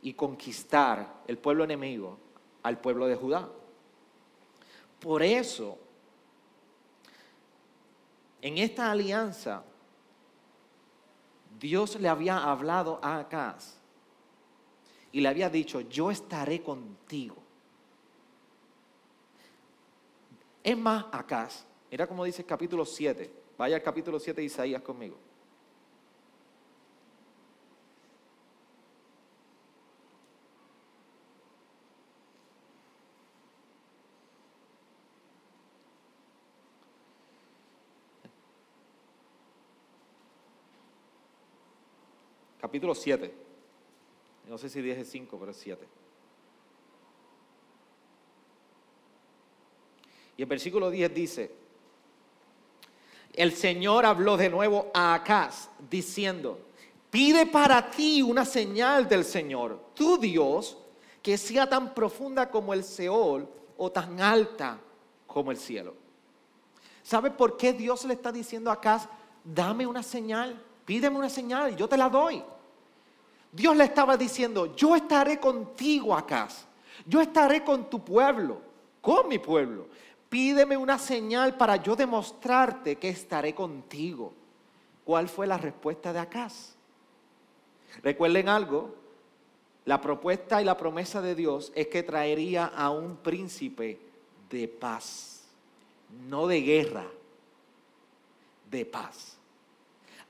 y 0.00 0.12
conquistar 0.12 1.22
el 1.26 1.38
pueblo 1.38 1.64
enemigo 1.64 2.16
al 2.62 2.78
pueblo 2.78 3.08
de 3.08 3.16
Judá. 3.16 3.48
Por 5.00 5.24
eso, 5.24 5.76
en 8.40 8.58
esta 8.58 8.92
alianza, 8.92 9.64
Dios 11.58 11.98
le 11.98 12.08
había 12.08 12.44
hablado 12.44 13.00
a 13.02 13.18
Acaz 13.18 13.78
y 15.12 15.20
le 15.20 15.28
había 15.28 15.48
dicho, 15.48 15.80
yo 15.80 16.10
estaré 16.10 16.62
contigo. 16.62 17.36
Es 20.62 20.76
más, 20.76 21.06
Acaz, 21.12 21.64
mira 21.90 22.06
como 22.06 22.24
dice 22.24 22.44
capítulo 22.44 22.84
7, 22.84 23.30
vaya 23.56 23.76
al 23.76 23.82
capítulo 23.82 24.20
7 24.20 24.40
de 24.40 24.46
Isaías 24.46 24.82
conmigo. 24.82 25.16
capítulo 42.68 42.94
7. 42.94 43.47
No 44.48 44.56
sé 44.56 44.68
si 44.68 44.80
dije 44.80 45.04
5, 45.04 45.38
pero 45.38 45.50
es 45.50 45.56
7. 45.58 45.86
Y 50.38 50.42
el 50.42 50.48
versículo 50.48 50.90
10 50.90 51.14
dice, 51.14 51.54
el 53.34 53.52
Señor 53.52 54.06
habló 54.06 54.36
de 54.36 54.48
nuevo 54.48 54.90
a 54.94 55.14
Acaz 55.14 55.68
diciendo, 55.90 56.60
pide 57.10 57.44
para 57.46 57.90
ti 57.90 58.22
una 58.22 58.44
señal 58.44 59.08
del 59.08 59.24
Señor, 59.24 59.80
tu 59.94 60.16
Dios, 60.16 60.78
que 61.22 61.36
sea 61.36 61.68
tan 61.68 61.92
profunda 61.92 62.50
como 62.50 62.72
el 62.72 62.84
Seol 62.84 63.48
o 63.76 63.92
tan 63.92 64.20
alta 64.20 64.80
como 65.26 65.50
el 65.50 65.58
cielo. 65.58 65.94
¿Sabe 67.02 67.30
por 67.30 67.56
qué 67.56 67.72
Dios 67.72 68.04
le 68.04 68.14
está 68.14 68.32
diciendo 68.32 68.70
a 68.70 68.74
Acaz, 68.74 69.08
dame 69.44 69.86
una 69.86 70.02
señal, 70.02 70.62
pídeme 70.84 71.18
una 71.18 71.28
señal 71.28 71.76
yo 71.76 71.88
te 71.88 71.96
la 71.96 72.08
doy? 72.08 72.42
Dios 73.52 73.76
le 73.76 73.84
estaba 73.84 74.16
diciendo, 74.16 74.74
yo 74.76 74.94
estaré 74.94 75.40
contigo 75.40 76.14
acá. 76.14 76.48
Yo 77.06 77.20
estaré 77.20 77.64
con 77.64 77.88
tu 77.88 78.04
pueblo, 78.04 78.60
con 79.00 79.28
mi 79.28 79.38
pueblo. 79.38 79.86
Pídeme 80.28 80.76
una 80.76 80.98
señal 80.98 81.56
para 81.56 81.76
yo 81.76 81.96
demostrarte 81.96 82.96
que 82.96 83.08
estaré 83.08 83.54
contigo. 83.54 84.34
¿Cuál 85.04 85.28
fue 85.28 85.46
la 85.46 85.56
respuesta 85.56 86.12
de 86.12 86.18
Acaz? 86.18 86.74
Recuerden 88.02 88.50
algo, 88.50 88.94
la 89.86 90.02
propuesta 90.02 90.60
y 90.60 90.66
la 90.66 90.76
promesa 90.76 91.22
de 91.22 91.34
Dios 91.34 91.72
es 91.74 91.86
que 91.86 92.02
traería 92.02 92.66
a 92.66 92.90
un 92.90 93.16
príncipe 93.16 93.98
de 94.50 94.68
paz, 94.68 95.44
no 96.28 96.46
de 96.46 96.60
guerra, 96.60 97.06
de 98.70 98.84
paz. 98.84 99.37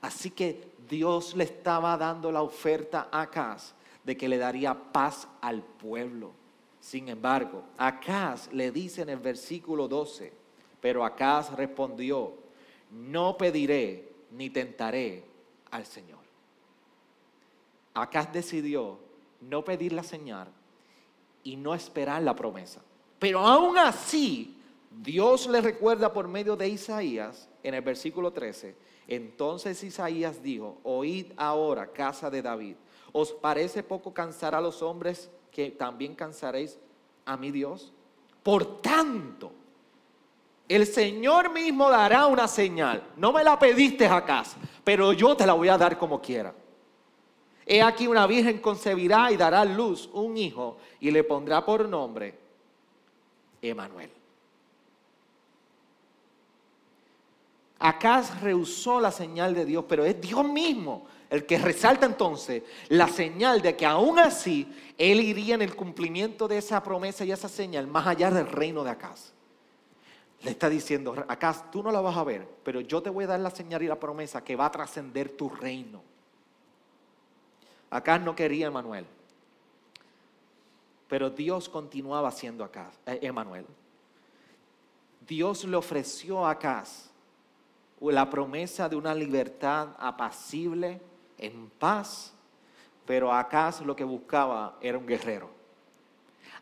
Así 0.01 0.31
que 0.31 0.71
Dios 0.89 1.35
le 1.35 1.43
estaba 1.43 1.97
dando 1.97 2.31
la 2.31 2.41
oferta 2.41 3.09
a 3.11 3.21
Acaz 3.21 3.73
de 4.03 4.15
que 4.15 4.29
le 4.29 4.37
daría 4.37 4.73
paz 4.73 5.27
al 5.41 5.61
pueblo. 5.61 6.31
Sin 6.79 7.09
embargo, 7.09 7.63
Acaz 7.77 8.51
le 8.53 8.71
dice 8.71 9.01
en 9.01 9.09
el 9.09 9.19
versículo 9.19 9.87
12, 9.87 10.31
pero 10.79 11.03
Acaz 11.03 11.53
respondió, 11.53 12.33
no 12.91 13.37
pediré 13.37 14.09
ni 14.31 14.49
tentaré 14.49 15.23
al 15.71 15.85
Señor. 15.85 16.19
Acaz 17.93 18.31
decidió 18.31 18.97
no 19.41 19.63
pedir 19.63 19.93
la 19.93 20.03
señal 20.03 20.47
y 21.43 21.55
no 21.55 21.73
esperar 21.73 22.21
la 22.21 22.35
promesa. 22.35 22.81
Pero 23.17 23.39
aún 23.39 23.77
así, 23.77 24.57
Dios 24.89 25.47
le 25.47 25.61
recuerda 25.61 26.11
por 26.11 26.27
medio 26.27 26.55
de 26.55 26.69
Isaías 26.69 27.49
en 27.63 27.73
el 27.73 27.81
versículo 27.81 28.31
13, 28.31 28.75
entonces 29.09 29.83
Isaías 29.83 30.43
dijo, 30.43 30.77
oíd 30.83 31.33
ahora, 31.35 31.91
casa 31.91 32.29
de 32.29 32.43
David, 32.43 32.75
¿os 33.11 33.31
parece 33.31 33.81
poco 33.81 34.13
cansar 34.13 34.53
a 34.53 34.61
los 34.61 34.83
hombres 34.83 35.31
que 35.51 35.71
también 35.71 36.13
cansaréis 36.13 36.77
a 37.25 37.35
mi 37.35 37.49
Dios? 37.49 37.91
Por 38.43 38.81
tanto, 38.81 39.51
el 40.67 40.85
Señor 40.85 41.51
mismo 41.51 41.89
dará 41.89 42.27
una 42.27 42.47
señal. 42.47 43.03
No 43.17 43.33
me 43.33 43.43
la 43.43 43.57
pediste 43.57 44.05
acá, 44.05 44.43
pero 44.83 45.11
yo 45.11 45.35
te 45.35 45.47
la 45.47 45.53
voy 45.53 45.69
a 45.69 45.77
dar 45.79 45.97
como 45.97 46.21
quiera. 46.21 46.53
He 47.65 47.81
aquí 47.81 48.05
una 48.05 48.27
virgen 48.27 48.59
concebirá 48.59 49.31
y 49.31 49.37
dará 49.37 49.61
a 49.61 49.65
luz 49.65 50.07
un 50.13 50.37
hijo 50.37 50.77
y 50.99 51.09
le 51.09 51.23
pondrá 51.23 51.65
por 51.65 51.89
nombre 51.89 52.37
Emanuel. 53.59 54.11
Acaz 57.79 58.41
rehusó 58.41 58.99
la 58.99 59.11
señal 59.11 59.53
de 59.53 59.65
Dios, 59.65 59.85
pero 59.87 60.03
es 60.03 60.19
Dios 60.19 60.43
mismo 60.43 61.07
el 61.29 61.45
que 61.45 61.57
resalta 61.57 62.05
entonces 62.05 62.63
la 62.89 63.07
señal 63.07 63.61
de 63.61 63.77
que 63.77 63.85
aún 63.85 64.19
así 64.19 64.67
Él 64.97 65.21
iría 65.21 65.55
en 65.55 65.61
el 65.61 65.75
cumplimiento 65.75 66.47
de 66.47 66.57
esa 66.57 66.83
promesa 66.83 67.23
y 67.23 67.31
esa 67.31 67.47
señal 67.47 67.87
más 67.87 68.05
allá 68.05 68.31
del 68.31 68.47
reino 68.47 68.83
de 68.83 68.89
Acaz. 68.89 69.31
Le 70.41 70.51
está 70.51 70.69
diciendo, 70.69 71.25
Acaz, 71.27 71.69
tú 71.71 71.83
no 71.83 71.91
la 71.91 72.01
vas 72.01 72.17
a 72.17 72.23
ver, 72.23 72.47
pero 72.63 72.81
yo 72.81 73.01
te 73.01 73.09
voy 73.09 73.25
a 73.25 73.27
dar 73.27 73.39
la 73.39 73.51
señal 73.51 73.81
y 73.83 73.87
la 73.87 73.99
promesa 73.99 74.43
que 74.43 74.55
va 74.55 74.65
a 74.65 74.71
trascender 74.71 75.29
tu 75.29 75.49
reino. 75.49 76.01
Acaz 77.89 78.21
no 78.21 78.35
quería 78.35 78.67
a 78.67 79.03
pero 81.07 81.29
Dios 81.29 81.67
continuaba 81.67 82.31
siendo 82.31 82.63
Acaz, 82.63 82.99
eh, 83.05 83.19
Emanuel. 83.23 83.65
Dios 85.27 85.63
le 85.63 85.75
ofreció 85.75 86.45
a 86.45 86.51
Acaz 86.51 87.08
la 88.01 88.29
promesa 88.29 88.87
de 88.87 88.95
una 88.95 89.13
libertad 89.13 89.89
apacible, 89.99 91.01
en 91.37 91.69
paz, 91.69 92.33
pero 93.05 93.33
acá 93.33 93.73
lo 93.83 93.95
que 93.95 94.03
buscaba 94.03 94.77
era 94.81 94.97
un 94.97 95.07
guerrero. 95.07 95.49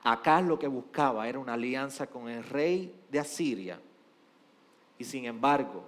Acá 0.04 0.40
lo 0.42 0.58
que 0.58 0.68
buscaba 0.68 1.28
era 1.28 1.40
una 1.40 1.54
alianza 1.54 2.08
con 2.08 2.30
el 2.30 2.44
rey 2.44 2.94
de 3.10 3.20
Asiria. 3.20 3.80
Y 4.98 5.04
sin 5.04 5.26
embargo, 5.26 5.84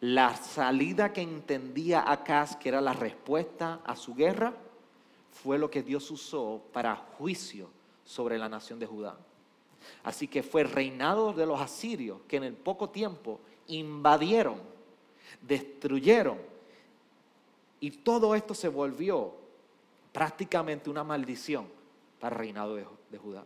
la 0.00 0.36
salida 0.36 1.12
que 1.12 1.22
entendía 1.22 2.10
Acaz, 2.10 2.56
que 2.56 2.68
era 2.68 2.80
la 2.80 2.92
respuesta 2.92 3.80
a 3.84 3.96
su 3.96 4.14
guerra, 4.14 4.52
fue 5.32 5.58
lo 5.58 5.70
que 5.70 5.82
Dios 5.82 6.10
usó 6.10 6.62
para 6.72 6.94
juicio 6.94 7.68
sobre 8.04 8.38
la 8.38 8.48
nación 8.48 8.78
de 8.78 8.86
Judá. 8.86 9.16
Así 10.04 10.28
que 10.28 10.42
fue 10.42 10.64
reinado 10.64 11.32
de 11.32 11.46
los 11.46 11.60
asirios 11.60 12.20
que 12.28 12.36
en 12.36 12.44
el 12.44 12.54
poco 12.54 12.90
tiempo 12.90 13.40
invadieron 13.66 14.75
destruyeron. 15.42 16.38
Y 17.80 17.90
todo 17.90 18.34
esto 18.34 18.54
se 18.54 18.68
volvió 18.68 19.34
prácticamente 20.12 20.88
una 20.88 21.04
maldición 21.04 21.68
para 22.18 22.34
el 22.34 22.40
reinado 22.40 22.74
de, 22.74 23.18
Judá. 23.18 23.44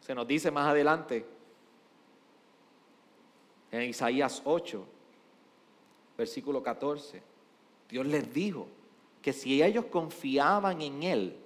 Se 0.00 0.14
nos 0.14 0.26
dice 0.26 0.50
más 0.50 0.68
adelante 0.68 1.26
en 3.70 3.82
Isaías 3.82 4.42
8, 4.44 4.86
versículo 6.16 6.62
14, 6.62 7.22
Dios 7.88 8.06
les 8.06 8.32
dijo 8.32 8.68
que 9.22 9.32
si 9.32 9.62
ellos 9.62 9.86
confiaban 9.86 10.80
en 10.82 11.02
Él, 11.02 11.36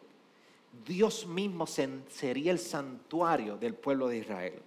Dios 0.85 1.27
mismo 1.27 1.67
sería 1.67 2.53
el 2.53 2.59
santuario 2.59 3.57
del 3.57 3.75
pueblo 3.75 4.09
de 4.09 4.19
Israel. 4.19 4.63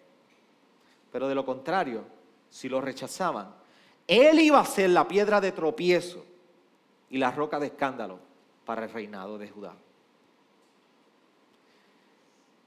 Pero 1.11 1.27
de 1.27 1.35
lo 1.35 1.45
contrario, 1.45 2.03
si 2.49 2.67
lo 2.67 2.81
rechazaban, 2.81 3.53
él 4.07 4.39
iba 4.39 4.59
a 4.59 4.65
ser 4.65 4.89
la 4.89 5.07
piedra 5.07 5.39
de 5.39 5.51
tropiezo 5.51 6.25
y 7.09 7.17
la 7.17 7.31
roca 7.31 7.59
de 7.59 7.67
escándalo 7.67 8.19
para 8.65 8.85
el 8.85 8.91
reinado 8.91 9.37
de 9.37 9.49
Judá. 9.49 9.75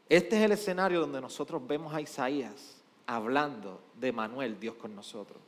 Este 0.08 0.36
es 0.36 0.42
el 0.42 0.52
escenario 0.52 1.00
donde 1.00 1.20
nosotros 1.20 1.66
vemos 1.66 1.92
a 1.92 2.00
Isaías 2.00 2.76
hablando 3.06 3.80
de 3.94 4.12
Manuel, 4.12 4.58
Dios 4.58 4.76
con 4.76 4.94
nosotros. 4.94 5.38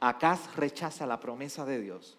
Acaz 0.00 0.54
rechaza 0.56 1.06
la 1.06 1.18
promesa 1.18 1.64
de 1.64 1.80
Dios, 1.80 2.16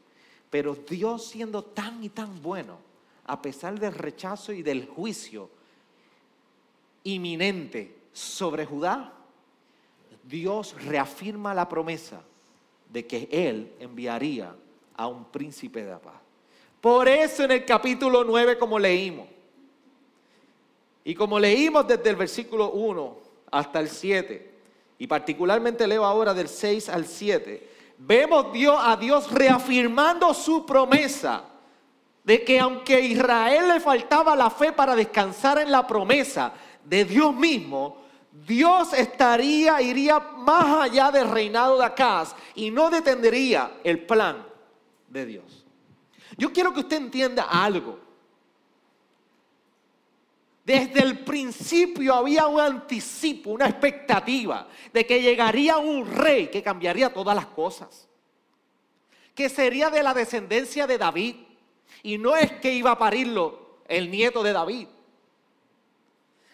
pero 0.49 0.75
Dios 0.75 1.27
siendo 1.27 1.63
tan 1.63 2.03
y 2.03 2.10
tan 2.10 2.41
bueno, 2.41 2.79
a 3.25 3.41
pesar 3.41 3.79
del 3.79 3.93
rechazo 3.93 4.53
y 4.53 4.63
del 4.63 4.88
juicio 4.88 5.49
inminente 7.03 7.95
sobre 8.12 8.65
Judá, 8.65 9.13
Dios 10.26 10.76
reafirma 10.86 11.54
la 11.54 11.70
promesa 11.70 12.22
de 12.90 13.06
que 13.06 13.28
Él 13.32 13.74
enviaría 13.80 14.56
a 14.96 15.08
un 15.08 15.26
príncipe 15.26 15.84
de 15.84 15.96
paz. 15.98 16.16
Por 16.82 17.08
eso 17.08 17.44
en 17.44 17.52
el 17.52 17.66
capítulo 17.66 18.24
9, 18.24 18.58
como 18.58 18.80
leímos, 18.80 19.28
y 21.04 21.14
como 21.14 21.40
leímos 21.40 21.88
desde 21.88 22.10
el 22.10 22.16
versículo 22.16 22.72
1 22.72 23.18
hasta 23.52 23.80
el 23.80 23.90
7, 23.90 24.52
y 24.98 25.08
particularmente 25.08 25.88
leo 25.88 26.06
ahora 26.06 26.34
del 26.34 26.48
6 26.48 26.90
al 26.90 27.06
7, 27.06 27.70
vemos 28.00 28.48
a 28.80 28.96
Dios 28.98 29.32
reafirmando 29.32 30.34
su 30.34 30.66
promesa 30.66 31.44
de 32.24 32.44
que 32.44 32.60
aunque 32.60 32.96
a 32.96 33.00
Israel 33.00 33.68
le 33.68 33.80
faltaba 33.80 34.36
la 34.36 34.50
fe 34.50 34.72
para 34.72 34.96
descansar 34.96 35.60
en 35.60 35.72
la 35.72 35.86
promesa 35.86 36.54
de 36.84 37.06
Dios 37.06 37.36
mismo, 37.36 38.05
Dios 38.43 38.91
estaría, 38.93 39.82
iría 39.82 40.19
más 40.19 40.89
allá 40.89 41.10
del 41.10 41.30
reinado 41.30 41.78
de 41.78 41.86
Acaz 41.86 42.36
y 42.54 42.69
no 42.69 42.89
detendría 42.89 43.80
el 43.84 44.06
plan 44.06 44.45
de 45.08 45.26
Dios. 45.26 45.65
Yo 46.38 46.52
quiero 46.52 46.74
que 46.74 46.82
usted 46.82 46.98
entienda 46.98 47.43
algo. 47.43 48.00
Desde 50.65 51.02
el 51.02 51.19
principio 51.19 52.13
había 52.13 52.48
un 52.48 52.60
anticipo, 52.60 53.52
una 53.52 53.69
expectativa 53.69 54.67
de 54.91 55.06
que 55.06 55.21
llegaría 55.21 55.78
un 55.78 56.06
rey 56.06 56.48
que 56.48 56.62
cambiaría 56.62 57.13
todas 57.13 57.36
las 57.36 57.45
cosas. 57.45 58.08
Que 59.34 59.48
sería 59.48 59.89
de 59.89 60.04
la 60.04 60.13
descendencia 60.13 60.88
de 60.88 60.98
David. 60.98 61.36
Y 62.04 62.17
no 62.17 62.36
es 62.36 62.52
que 62.54 62.74
iba 62.74 62.91
a 62.91 62.98
parirlo 62.98 63.80
el 63.88 64.12
nieto 64.12 64.43
de 64.43 64.54
David 64.54 64.88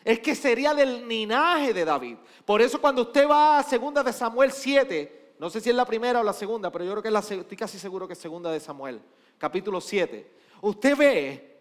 es 0.04 0.20
que 0.20 0.36
sería 0.36 0.74
del 0.74 1.08
linaje 1.08 1.74
de 1.74 1.86
David. 1.86 2.18
Por 2.46 2.62
eso 2.62 2.82
cuando 2.82 3.04
usted 3.04 3.28
va 3.30 3.60
a 3.60 3.64
segunda 3.64 4.04
de 4.04 4.14
Samuel 4.14 4.52
7, 4.52 5.34
no 5.40 5.50
sé 5.50 5.62
si 5.62 5.70
es 5.70 5.76
la 5.76 5.86
primera 5.86 6.20
o 6.20 6.24
la 6.24 6.34
segunda, 6.34 6.72
pero 6.72 6.86
yo 6.86 6.92
creo 6.92 7.04
que 7.04 7.10
es 7.10 7.14
la, 7.14 7.20
estoy 7.20 7.58
casi 7.58 7.80
seguro 7.80 8.08
que 8.08 8.14
es 8.14 8.20
segunda 8.20 8.52
de 8.52 8.60
Samuel, 8.60 9.02
capítulo 9.38 9.80
7. 9.80 10.32
Usted 10.62 10.98
ve 10.98 11.58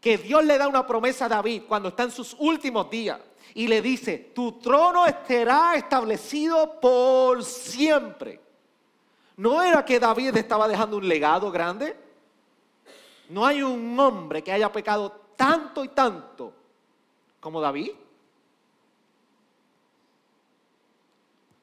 que 0.00 0.18
Dios 0.18 0.44
le 0.44 0.58
da 0.58 0.68
una 0.68 0.86
promesa 0.86 1.26
a 1.26 1.28
David 1.28 1.62
cuando 1.68 1.90
está 1.90 2.04
en 2.04 2.10
sus 2.10 2.34
últimos 2.38 2.90
días 2.90 3.20
y 3.54 3.68
le 3.68 3.82
dice, 3.82 4.32
tu 4.34 4.52
trono 4.52 5.06
estará 5.06 5.74
establecido 5.76 6.80
por 6.80 7.44
siempre. 7.44 8.40
¿No 9.36 9.62
era 9.62 9.84
que 9.84 10.00
David 10.00 10.36
estaba 10.36 10.66
dejando 10.66 10.96
un 10.96 11.08
legado 11.08 11.50
grande? 11.50 11.96
No 13.28 13.46
hay 13.46 13.62
un 13.62 13.98
hombre 13.98 14.42
que 14.42 14.52
haya 14.52 14.70
pecado 14.70 15.10
tanto 15.36 15.84
y 15.84 15.88
tanto 15.88 16.61
como 17.42 17.60
David. 17.60 17.90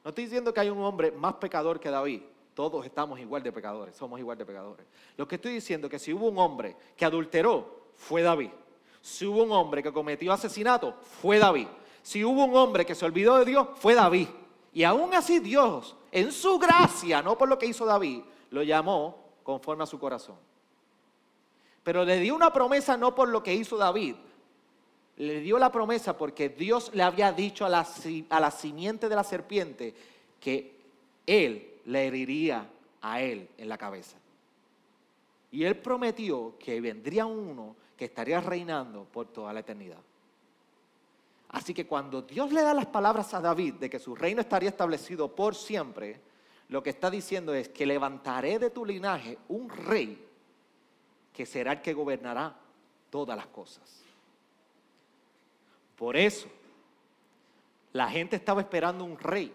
No 0.04 0.10
estoy 0.10 0.24
diciendo 0.24 0.52
que 0.52 0.60
hay 0.60 0.68
un 0.68 0.78
hombre 0.82 1.10
más 1.10 1.34
pecador 1.34 1.80
que 1.80 1.90
David, 1.90 2.22
Todos 2.54 2.84
estamos 2.84 3.18
igual 3.18 3.42
de 3.42 3.50
pecadores, 3.50 3.96
somos 3.96 4.20
igual 4.20 4.36
de 4.36 4.44
pecadores. 4.44 4.84
Lo 5.16 5.26
que 5.26 5.36
estoy 5.36 5.54
diciendo 5.54 5.86
es 5.86 5.90
que 5.90 5.98
si 5.98 6.12
hubo 6.12 6.28
un 6.28 6.38
hombre 6.38 6.76
que 6.94 7.06
adulteró, 7.06 7.86
fue 7.94 8.20
David. 8.20 8.50
Si 9.00 9.24
hubo 9.24 9.44
un 9.44 9.52
hombre 9.52 9.82
que 9.82 9.90
cometió 9.90 10.32
asesinato, 10.32 10.94
fue 11.22 11.38
David. 11.38 11.68
Si 12.02 12.22
hubo 12.22 12.44
un 12.44 12.54
hombre 12.54 12.84
que 12.84 12.94
se 12.94 13.06
olvidó 13.06 13.38
de 13.38 13.46
Dios, 13.46 13.68
fue 13.76 13.94
David. 13.94 14.28
Y 14.74 14.84
aún 14.84 15.14
así 15.14 15.38
Dios, 15.38 15.96
en 16.12 16.30
su 16.30 16.58
gracia, 16.58 17.22
no 17.22 17.38
por 17.38 17.48
lo 17.48 17.58
que 17.58 17.66
hizo 17.66 17.86
David, 17.86 18.20
lo 18.50 18.62
llamó 18.62 19.16
conforme 19.42 19.84
a 19.84 19.86
su 19.86 19.98
corazón. 19.98 20.36
Pero 21.82 22.04
le 22.04 22.18
dio 22.18 22.34
una 22.34 22.52
promesa 22.52 22.98
no 22.98 23.14
por 23.14 23.28
lo 23.28 23.42
que 23.42 23.54
hizo 23.54 23.78
David, 23.78 24.16
le 25.20 25.40
dio 25.40 25.58
la 25.58 25.70
promesa 25.70 26.16
porque 26.16 26.48
Dios 26.48 26.90
le 26.94 27.02
había 27.02 27.30
dicho 27.30 27.66
a 27.66 27.68
la, 27.68 27.86
a 28.30 28.40
la 28.40 28.50
simiente 28.50 29.06
de 29.06 29.14
la 29.14 29.22
serpiente 29.22 29.94
que 30.40 30.74
él 31.26 31.74
le 31.84 32.06
heriría 32.06 32.66
a 33.02 33.20
él 33.20 33.46
en 33.58 33.68
la 33.68 33.76
cabeza. 33.76 34.16
Y 35.52 35.64
él 35.64 35.76
prometió 35.76 36.54
que 36.58 36.80
vendría 36.80 37.26
uno 37.26 37.76
que 37.98 38.06
estaría 38.06 38.40
reinando 38.40 39.04
por 39.04 39.26
toda 39.26 39.52
la 39.52 39.60
eternidad. 39.60 39.98
Así 41.50 41.74
que 41.74 41.86
cuando 41.86 42.22
Dios 42.22 42.50
le 42.50 42.62
da 42.62 42.72
las 42.72 42.86
palabras 42.86 43.34
a 43.34 43.42
David 43.42 43.74
de 43.74 43.90
que 43.90 43.98
su 43.98 44.14
reino 44.14 44.40
estaría 44.40 44.70
establecido 44.70 45.34
por 45.34 45.54
siempre, 45.54 46.18
lo 46.70 46.82
que 46.82 46.90
está 46.90 47.10
diciendo 47.10 47.52
es 47.52 47.68
que 47.68 47.84
levantaré 47.84 48.58
de 48.58 48.70
tu 48.70 48.86
linaje 48.86 49.36
un 49.48 49.68
rey 49.68 50.26
que 51.30 51.44
será 51.44 51.72
el 51.72 51.82
que 51.82 51.92
gobernará 51.92 52.56
todas 53.10 53.36
las 53.36 53.48
cosas. 53.48 54.00
Por 56.00 56.16
eso, 56.16 56.48
la 57.92 58.08
gente 58.08 58.34
estaba 58.34 58.62
esperando 58.62 59.04
un 59.04 59.18
rey. 59.18 59.52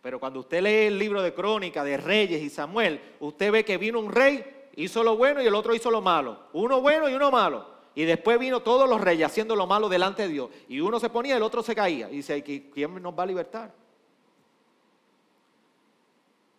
Pero 0.00 0.18
cuando 0.18 0.40
usted 0.40 0.62
lee 0.62 0.86
el 0.86 0.98
libro 0.98 1.20
de 1.20 1.34
Crónica 1.34 1.84
de 1.84 1.98
Reyes 1.98 2.42
y 2.42 2.48
Samuel, 2.48 2.98
usted 3.20 3.52
ve 3.52 3.66
que 3.66 3.76
vino 3.76 4.00
un 4.00 4.10
rey, 4.10 4.70
hizo 4.76 5.04
lo 5.04 5.18
bueno 5.18 5.42
y 5.42 5.46
el 5.46 5.54
otro 5.54 5.74
hizo 5.74 5.90
lo 5.90 6.00
malo. 6.00 6.38
Uno 6.54 6.80
bueno 6.80 7.06
y 7.10 7.12
uno 7.12 7.30
malo. 7.30 7.68
Y 7.94 8.04
después 8.04 8.38
vino 8.38 8.60
todos 8.60 8.88
los 8.88 8.98
reyes 8.98 9.26
haciendo 9.26 9.54
lo 9.54 9.66
malo 9.66 9.90
delante 9.90 10.22
de 10.22 10.28
Dios. 10.28 10.50
Y 10.70 10.80
uno 10.80 10.98
se 10.98 11.10
ponía 11.10 11.34
y 11.34 11.36
el 11.36 11.42
otro 11.42 11.62
se 11.62 11.74
caía. 11.74 12.08
Y 12.10 12.16
dice, 12.16 12.42
¿quién 12.42 13.02
nos 13.02 13.12
va 13.12 13.24
a 13.24 13.26
libertar? 13.26 13.70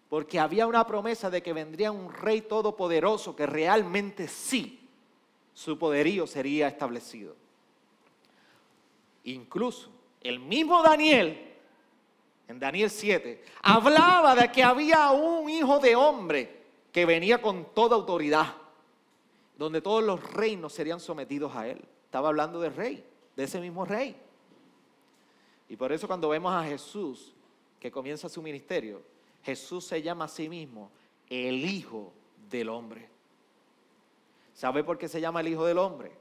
Porque 0.07 0.39
había 0.39 0.67
una 0.67 0.85
promesa 0.85 1.31
de 1.31 1.41
que 1.41 1.51
vendría 1.51 1.91
un 1.91 2.13
rey 2.13 2.41
todopoderoso 2.41 3.35
que 3.35 3.47
realmente 3.47 4.27
sí, 4.27 4.87
su 5.55 5.79
poderío 5.79 6.27
sería 6.27 6.67
establecido. 6.67 7.43
Incluso 9.25 9.89
el 10.21 10.39
mismo 10.39 10.81
Daniel, 10.81 11.53
en 12.47 12.59
Daniel 12.59 12.89
7, 12.89 13.43
hablaba 13.61 14.35
de 14.35 14.51
que 14.51 14.63
había 14.63 15.11
un 15.11 15.49
hijo 15.49 15.79
de 15.79 15.95
hombre 15.95 16.63
que 16.91 17.05
venía 17.05 17.41
con 17.41 17.73
toda 17.73 17.95
autoridad 17.95 18.55
donde 19.57 19.81
todos 19.81 20.03
los 20.03 20.21
reinos 20.33 20.73
serían 20.73 20.99
sometidos 20.99 21.55
a 21.55 21.67
él. 21.67 21.83
Estaba 22.05 22.29
hablando 22.29 22.59
del 22.59 22.75
rey, 22.75 23.05
de 23.35 23.43
ese 23.43 23.59
mismo 23.59 23.85
rey. 23.85 24.15
Y 25.69 25.75
por 25.75 25.91
eso 25.91 26.07
cuando 26.07 26.29
vemos 26.29 26.53
a 26.53 26.63
Jesús 26.63 27.33
que 27.79 27.91
comienza 27.91 28.29
su 28.29 28.41
ministerio, 28.41 29.01
Jesús 29.43 29.85
se 29.85 30.01
llama 30.01 30.25
a 30.25 30.29
sí 30.29 30.49
mismo 30.49 30.91
el 31.29 31.65
Hijo 31.65 32.13
del 32.49 32.69
Hombre. 32.69 33.09
¿Sabe 34.53 34.83
por 34.83 34.97
qué 34.97 35.07
se 35.07 35.21
llama 35.21 35.41
el 35.41 35.49
Hijo 35.49 35.65
del 35.65 35.77
Hombre? 35.77 36.11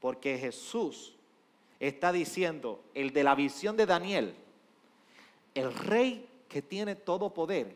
Porque 0.00 0.38
Jesús 0.38 1.14
está 1.80 2.12
diciendo, 2.12 2.84
el 2.94 3.12
de 3.12 3.24
la 3.24 3.34
visión 3.34 3.76
de 3.76 3.86
Daniel, 3.86 4.36
el 5.54 5.74
rey 5.74 6.28
que 6.48 6.60
tiene 6.60 6.94
todo 6.94 7.32
poder, 7.32 7.74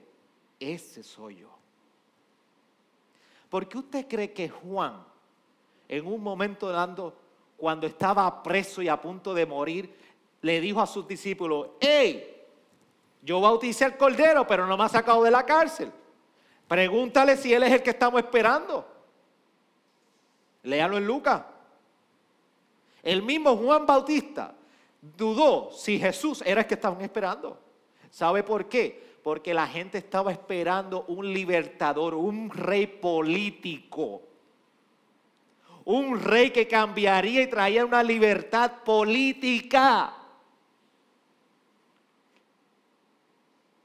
ese 0.61 1.03
soy 1.03 1.37
yo. 1.37 1.49
¿Por 3.49 3.69
qué 3.69 3.79
usted 3.79 4.07
cree 4.07 4.33
que 4.33 4.49
Juan, 4.49 5.03
en 5.89 6.07
un 6.07 6.23
momento 6.23 6.71
dando, 6.71 7.17
cuando 7.57 7.87
estaba 7.87 8.43
preso 8.43 8.83
y 8.83 8.89
a 8.89 9.01
punto 9.01 9.33
de 9.33 9.47
morir, 9.47 9.95
le 10.43 10.61
dijo 10.61 10.81
a 10.81 10.87
sus 10.87 11.09
discípulos, 11.09 11.69
hey, 11.81 12.43
yo 13.23 13.41
bauticé 13.41 13.87
al 13.87 13.97
Cordero, 13.97 14.47
pero 14.47 14.67
no 14.67 14.77
me 14.77 14.85
ha 14.85 14.89
sacado 14.89 15.23
de 15.23 15.31
la 15.31 15.47
cárcel. 15.47 15.91
Pregúntale 16.69 17.37
si 17.37 17.55
él 17.55 17.63
es 17.63 17.73
el 17.73 17.83
que 17.83 17.91
estamos 17.91 18.21
esperando. 18.21 18.87
Léalo 20.65 20.99
en 20.99 21.07
Lucas. 21.07 21.43
El 23.05 23.23
mismo 23.23 23.57
Juan 23.57 23.87
Bautista 23.87 24.55
dudó 25.01 25.71
si 25.71 26.01
Jesús 26.01 26.43
era 26.45 26.63
el 26.63 26.67
que 26.67 26.75
estaban 26.75 27.01
esperando. 27.03 27.59
¿Sabe 28.11 28.43
por 28.43 28.69
qué? 28.69 29.05
porque 29.25 29.55
la 29.55 29.67
gente 29.67 29.97
estaba 29.97 30.31
esperando 30.31 31.07
un 31.09 31.33
libertador, 31.33 32.15
un 32.15 32.51
rey 32.51 32.87
político. 32.87 34.21
Un 35.87 36.21
rey 36.21 36.51
que 36.51 36.69
cambiaría 36.69 37.41
y 37.41 37.47
traía 37.47 37.87
una 37.87 38.03
libertad 38.03 38.71
política. 38.85 40.15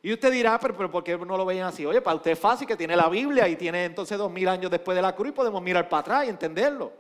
Y 0.04 0.12
usted 0.12 0.30
dirá, 0.30 0.60
pero, 0.60 0.92
¿por 0.92 1.06
qué 1.06 1.18
no 1.18 1.38
lo 1.38 1.46
veían 1.46 1.68
así? 1.68 1.86
Oye, 1.86 2.02
para 2.02 2.18
usted 2.18 2.32
es 2.32 2.40
fácil 2.40 2.68
que 2.68 2.76
tiene 2.76 2.98
la 2.98 3.08
Biblia 3.08 3.48
y 3.48 3.56
tiene 3.56 3.86
entonces 3.86 4.18
dos 4.18 4.30
mil 4.30 4.48
años 4.50 4.70
después 4.70 4.94
de 4.94 5.02
la 5.02 5.16
cruz 5.16 5.30
y 5.30 5.34
podemos 5.34 5.62
mirar 5.62 5.88
para 5.88 6.02
atrás 6.02 6.26
y 6.26 6.30
entenderlo. 6.30 6.92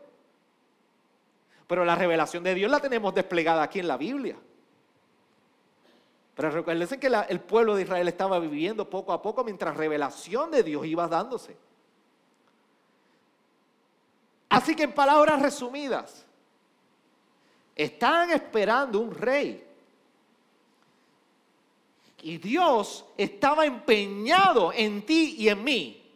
Pero 1.69 1.85
la 1.85 1.93
revelación 1.93 2.43
de 2.43 2.55
Dios 2.55 2.71
la 2.71 2.79
tenemos 2.79 3.13
desplegada 3.13 3.61
aquí 3.61 3.77
en 3.77 3.87
la 3.87 3.95
Biblia. 3.95 4.35
Pero 6.33 6.49
recuérdense 6.49 6.99
que 6.99 7.11
el 7.29 7.41
pueblo 7.41 7.75
de 7.75 7.83
Israel 7.83 8.07
estaba 8.07 8.39
viviendo 8.39 8.89
poco 8.89 9.13
a 9.13 9.21
poco 9.21 9.43
mientras 9.43 9.77
revelación 9.77 10.49
de 10.49 10.63
Dios 10.63 10.83
iba 10.87 11.07
dándose. 11.07 11.55
Así 14.49 14.75
que 14.75 14.81
en 14.81 14.93
palabras 14.93 15.43
resumidas, 15.43 16.25
están 17.75 18.31
esperando 18.31 18.99
un 18.99 19.13
rey. 19.13 19.63
Y 22.23 22.39
Dios 22.39 23.05
estaba 23.15 23.67
empeñado 23.67 24.73
en 24.73 25.05
ti 25.05 25.35
y 25.37 25.49
en 25.49 25.63
mí 25.63 26.11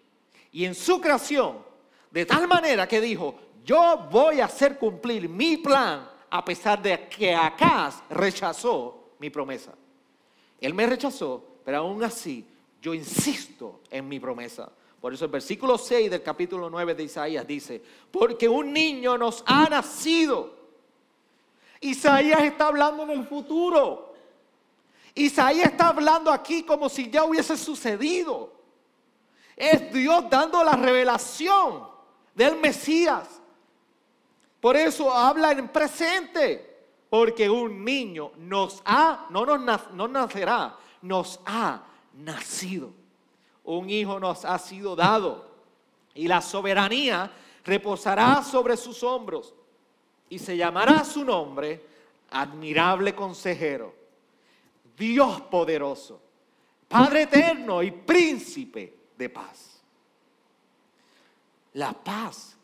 y 0.51 0.65
en 0.65 0.73
su 0.73 0.99
creación, 0.99 1.59
de 2.09 2.25
tal 2.25 2.47
manera 2.47 2.87
que 2.87 2.99
dijo, 2.99 3.35
yo 3.63 4.08
voy 4.12 4.39
a 4.39 4.45
hacer 4.45 4.78
cumplir 4.78 5.30
mi 5.30 5.58
plan 5.58 6.10
a 6.30 6.43
pesar 6.43 6.82
de 6.82 7.08
que 7.08 7.34
Acaz 7.34 8.04
rechazó 8.10 9.13
mi 9.19 9.30
promesa. 9.30 9.73
Él 10.60 10.73
me 10.73 10.86
rechazó, 10.88 11.43
pero 11.63 11.78
aún 11.78 12.04
así 12.04 12.47
yo 12.82 12.93
insisto 12.93 13.82
en 13.89 14.08
mi 14.08 14.19
promesa. 14.19 14.69
Por 14.99 15.13
eso 15.13 15.26
el 15.26 15.32
versículo 15.32 15.78
6 15.78 16.10
del 16.10 16.23
capítulo 16.23 16.69
9 16.69 16.95
de 16.95 17.04
Isaías 17.04 17.45
dice, 17.45 17.82
porque 18.10 18.47
un 18.47 18.71
niño 18.71 19.17
nos 19.17 19.43
ha 19.45 19.67
nacido. 19.69 20.56
Isaías 21.82 22.41
está 22.43 22.67
hablando 22.67 23.04
en 23.04 23.12
el 23.12 23.28
futuro. 23.28 24.13
Isaías 25.15 25.67
está 25.67 25.89
hablando 25.89 26.32
aquí 26.32 26.63
como 26.63 26.89
si 26.89 27.10
ya 27.10 27.26
hubiese 27.26 27.58
sucedido. 27.58 28.54
Es 29.56 29.93
Dios 29.93 30.30
dando 30.30 30.63
la 30.63 30.73
revelación 30.78 31.88
del 32.34 32.56
Mesías. 32.58 33.42
Por 34.63 34.78
eso 34.78 35.13
habla 35.13 35.52
en 35.52 35.67
presente. 35.67 36.69
Porque 37.10 37.49
un 37.49 37.84
niño 37.84 38.32
nos 38.38 38.82
ha, 38.86 39.28
no 39.30 39.45
nos 39.45 39.91
no 39.91 40.08
nacerá, 40.08 40.78
nos 41.02 41.41
ha 41.45 41.84
nacido. 42.13 42.93
Un 43.65 43.89
hijo 43.89 44.21
nos 44.21 44.45
ha 44.45 44.58
sido 44.58 44.95
dado. 44.95 45.52
Y 46.15 46.30
la 46.30 46.39
soberanía 46.41 47.30
reposará 47.65 48.41
sobre 48.41 48.78
sus 48.78 49.04
hombros. 49.04 49.54
Y 50.30 50.39
se 50.39 50.56
llamará 50.56 51.04
su 51.04 51.26
nombre 51.26 51.86
admirable 52.32 53.13
consejero, 53.13 53.93
Dios 54.97 55.41
poderoso, 55.41 56.21
Padre 56.88 57.23
eterno 57.23 57.84
y 57.84 57.91
príncipe 57.91 58.93
de 59.17 59.30
paz. 59.30 59.82
La 61.73 61.91
paz 61.91 62.56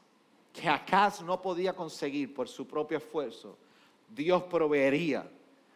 que 0.59 0.69
acaso 0.69 1.23
no 1.23 1.41
podía 1.41 1.73
conseguir 1.73 2.33
por 2.33 2.47
su 2.47 2.67
propio 2.67 2.97
esfuerzo 2.97 3.57
Dios 4.09 4.43
proveería 4.43 5.29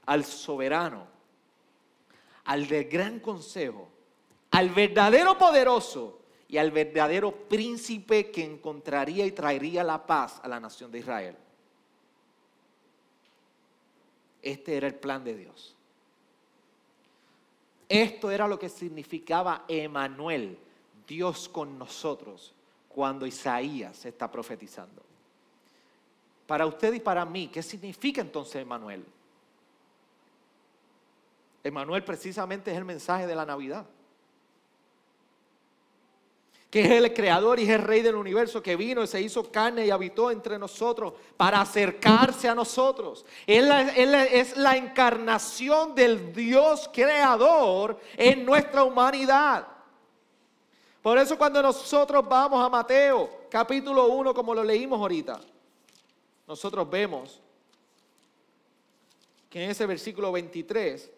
al 0.05 0.25
soberano, 0.25 1.07
al 2.45 2.67
del 2.67 2.85
gran 2.85 3.19
consejo, 3.19 3.87
al 4.51 4.69
verdadero 4.69 5.37
poderoso 5.37 6.19
y 6.47 6.57
al 6.57 6.71
verdadero 6.71 7.31
príncipe 7.31 8.31
que 8.31 8.43
encontraría 8.43 9.25
y 9.25 9.31
traería 9.31 9.83
la 9.83 10.05
paz 10.05 10.39
a 10.43 10.47
la 10.47 10.59
nación 10.59 10.91
de 10.91 10.99
Israel. 10.99 11.35
Este 14.41 14.75
era 14.75 14.87
el 14.87 14.95
plan 14.95 15.23
de 15.23 15.35
Dios. 15.35 15.75
Esto 17.87 18.31
era 18.31 18.47
lo 18.47 18.59
que 18.59 18.69
significaba 18.69 19.65
Emanuel, 19.67 20.57
Dios 21.07 21.47
con 21.47 21.77
nosotros, 21.77 22.53
cuando 22.93 23.25
Isaías 23.25 24.05
está 24.05 24.29
profetizando. 24.31 25.01
Para 26.45 26.65
usted 26.65 26.93
y 26.93 26.99
para 26.99 27.25
mí, 27.25 27.47
¿qué 27.47 27.63
significa 27.63 28.21
entonces 28.21 28.57
Emanuel? 28.57 29.03
Emanuel 31.63 32.03
precisamente 32.03 32.71
es 32.71 32.77
el 32.77 32.85
mensaje 32.85 33.25
de 33.25 33.35
la 33.35 33.45
Navidad. 33.45 33.85
que 36.73 36.81
es 36.81 36.89
el 36.89 37.13
creador 37.13 37.59
y 37.59 37.65
es 37.65 37.69
el 37.69 37.83
rey 37.83 38.01
del 38.01 38.15
universo, 38.15 38.63
que 38.63 38.75
vino 38.75 39.03
y 39.03 39.07
se 39.07 39.21
hizo 39.21 39.51
carne 39.51 39.85
y 39.85 39.91
habitó 39.91 40.31
entre 40.31 40.57
nosotros 40.57 41.13
para 41.37 41.61
acercarse 41.61 42.49
a 42.49 42.55
nosotros. 42.55 43.27
Él, 43.45 43.71
es 44.31 44.57
la 44.57 44.75
encarnación 44.75 45.93
del 45.93 46.33
Dios 46.33 46.89
creador 46.91 47.99
en 48.17 48.43
nuestra 48.43 48.83
humanidad. 48.83 49.67
Por 51.03 51.17
eso 51.17 51.37
cuando 51.37 51.61
nosotros 51.61 52.27
vamos 52.27 52.65
a 52.65 52.69
Mateo 52.69 53.29
capítulo 53.49 54.07
1, 54.07 54.33
como 54.33 54.55
lo 54.55 54.63
leímos 54.63 54.99
ahorita, 54.99 55.39
nosotros 56.47 56.89
vemos 56.89 57.41
que 59.49 59.63
en 59.63 59.69
ese 59.69 59.85
versículo 59.85 60.31
23 60.31 61.11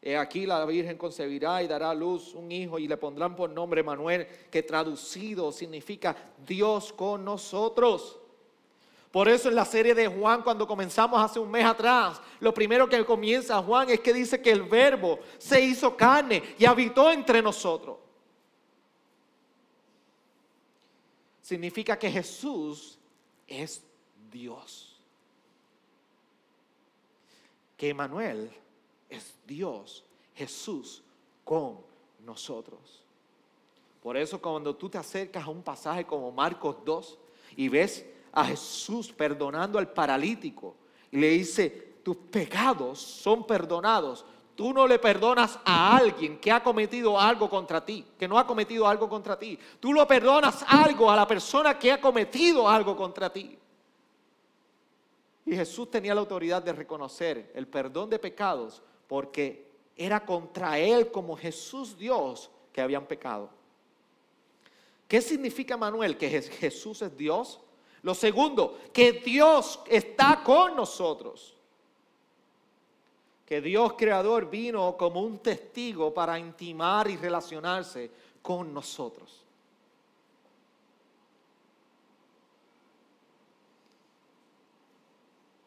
He 0.00 0.16
aquí 0.16 0.46
la 0.46 0.64
Virgen 0.64 0.96
concebirá 0.96 1.62
y 1.62 1.66
dará 1.66 1.90
a 1.90 1.94
luz 1.94 2.32
un 2.34 2.52
hijo 2.52 2.78
y 2.78 2.86
le 2.86 2.96
pondrán 2.96 3.34
por 3.34 3.50
nombre 3.50 3.82
Manuel, 3.82 4.28
que 4.50 4.62
traducido 4.62 5.50
significa 5.50 6.16
Dios 6.46 6.92
con 6.92 7.24
nosotros. 7.24 8.18
Por 9.10 9.28
eso 9.28 9.48
en 9.48 9.56
la 9.56 9.64
serie 9.64 9.94
de 9.94 10.06
Juan, 10.06 10.42
cuando 10.42 10.66
comenzamos 10.66 11.20
hace 11.20 11.40
un 11.40 11.50
mes 11.50 11.64
atrás, 11.64 12.20
lo 12.40 12.54
primero 12.54 12.88
que 12.88 13.04
comienza 13.04 13.62
Juan 13.62 13.90
es 13.90 14.00
que 14.00 14.12
dice 14.12 14.40
que 14.40 14.52
el 14.52 14.62
verbo 14.62 15.18
se 15.38 15.60
hizo 15.60 15.96
carne 15.96 16.42
y 16.58 16.64
habitó 16.64 17.10
entre 17.10 17.42
nosotros. 17.42 17.96
Significa 21.48 21.98
que 21.98 22.10
Jesús 22.10 22.98
es 23.46 23.82
Dios. 24.30 24.94
Que 27.74 27.94
Manuel 27.94 28.50
es 29.08 29.34
Dios, 29.46 30.04
Jesús 30.34 31.02
con 31.44 31.78
nosotros. 32.22 33.02
Por 34.02 34.18
eso 34.18 34.38
cuando 34.42 34.76
tú 34.76 34.90
te 34.90 34.98
acercas 34.98 35.42
a 35.42 35.48
un 35.48 35.62
pasaje 35.62 36.04
como 36.04 36.30
Marcos 36.30 36.76
2 36.84 37.18
y 37.56 37.70
ves 37.70 38.04
a 38.30 38.44
Jesús 38.44 39.10
perdonando 39.10 39.78
al 39.78 39.90
paralítico 39.90 40.74
y 41.10 41.16
le 41.16 41.30
dice, 41.30 41.70
tus 42.02 42.18
pecados 42.18 42.98
son 42.98 43.46
perdonados. 43.46 44.26
Tú 44.58 44.72
no 44.72 44.88
le 44.88 44.98
perdonas 44.98 45.56
a 45.64 45.96
alguien 45.96 46.36
que 46.40 46.50
ha 46.50 46.60
cometido 46.60 47.16
algo 47.16 47.48
contra 47.48 47.84
ti, 47.84 48.04
que 48.18 48.26
no 48.26 48.36
ha 48.36 48.44
cometido 48.44 48.88
algo 48.88 49.08
contra 49.08 49.38
ti. 49.38 49.56
Tú 49.78 49.92
lo 49.92 50.04
perdonas 50.04 50.64
algo 50.66 51.08
a 51.08 51.14
la 51.14 51.28
persona 51.28 51.78
que 51.78 51.92
ha 51.92 52.00
cometido 52.00 52.68
algo 52.68 52.96
contra 52.96 53.32
ti. 53.32 53.56
Y 55.46 55.54
Jesús 55.54 55.88
tenía 55.88 56.12
la 56.12 56.22
autoridad 56.22 56.60
de 56.60 56.72
reconocer 56.72 57.52
el 57.54 57.68
perdón 57.68 58.10
de 58.10 58.18
pecados 58.18 58.82
porque 59.06 59.70
era 59.94 60.26
contra 60.26 60.76
él 60.76 61.12
como 61.12 61.36
Jesús 61.36 61.96
Dios 61.96 62.50
que 62.72 62.80
habían 62.80 63.06
pecado. 63.06 63.50
¿Qué 65.06 65.22
significa 65.22 65.76
Manuel? 65.76 66.18
Que 66.18 66.42
Jesús 66.42 67.00
es 67.02 67.16
Dios. 67.16 67.60
Lo 68.02 68.12
segundo, 68.12 68.76
que 68.92 69.12
Dios 69.12 69.78
está 69.86 70.42
con 70.42 70.74
nosotros. 70.74 71.57
Que 73.48 73.62
Dios 73.62 73.94
creador 73.94 74.50
vino 74.50 74.94
como 74.98 75.22
un 75.22 75.38
testigo 75.38 76.12
para 76.12 76.38
intimar 76.38 77.08
y 77.08 77.16
relacionarse 77.16 78.10
con 78.42 78.74
nosotros. 78.74 79.42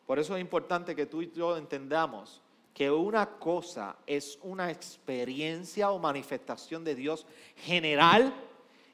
Por 0.06 0.20
eso 0.20 0.36
es 0.36 0.42
importante 0.42 0.96
que 0.96 1.08
tú 1.08 1.24
y 1.24 1.32
yo 1.32 1.58
entendamos 1.58 2.40
que 2.72 2.92
una 2.92 3.28
cosa 3.28 3.96
es 4.06 4.38
una 4.44 4.70
experiencia 4.70 5.90
o 5.90 5.98
manifestación 5.98 6.84
de 6.84 6.94
Dios 6.94 7.26
general 7.56 8.32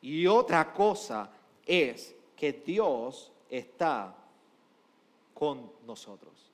y 0.02 0.26
otra 0.28 0.72
cosa 0.72 1.30
es 1.66 2.16
que 2.38 2.54
Dios 2.54 3.34
está 3.50 4.16
con 5.34 5.70
nosotros. 5.86 6.47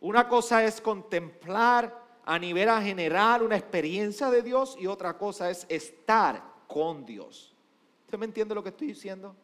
Una 0.00 0.28
cosa 0.28 0.64
es 0.64 0.80
contemplar 0.80 2.06
a 2.24 2.38
nivel 2.38 2.68
general 2.82 3.42
una 3.42 3.56
experiencia 3.56 4.30
de 4.30 4.42
Dios 4.42 4.76
y 4.78 4.86
otra 4.86 5.16
cosa 5.16 5.50
es 5.50 5.66
estar 5.68 6.42
con 6.66 7.04
Dios. 7.04 7.54
¿Usted 8.04 8.18
me 8.18 8.26
entiende 8.26 8.54
lo 8.54 8.62
que 8.62 8.68
estoy 8.68 8.88
diciendo? 8.88 9.34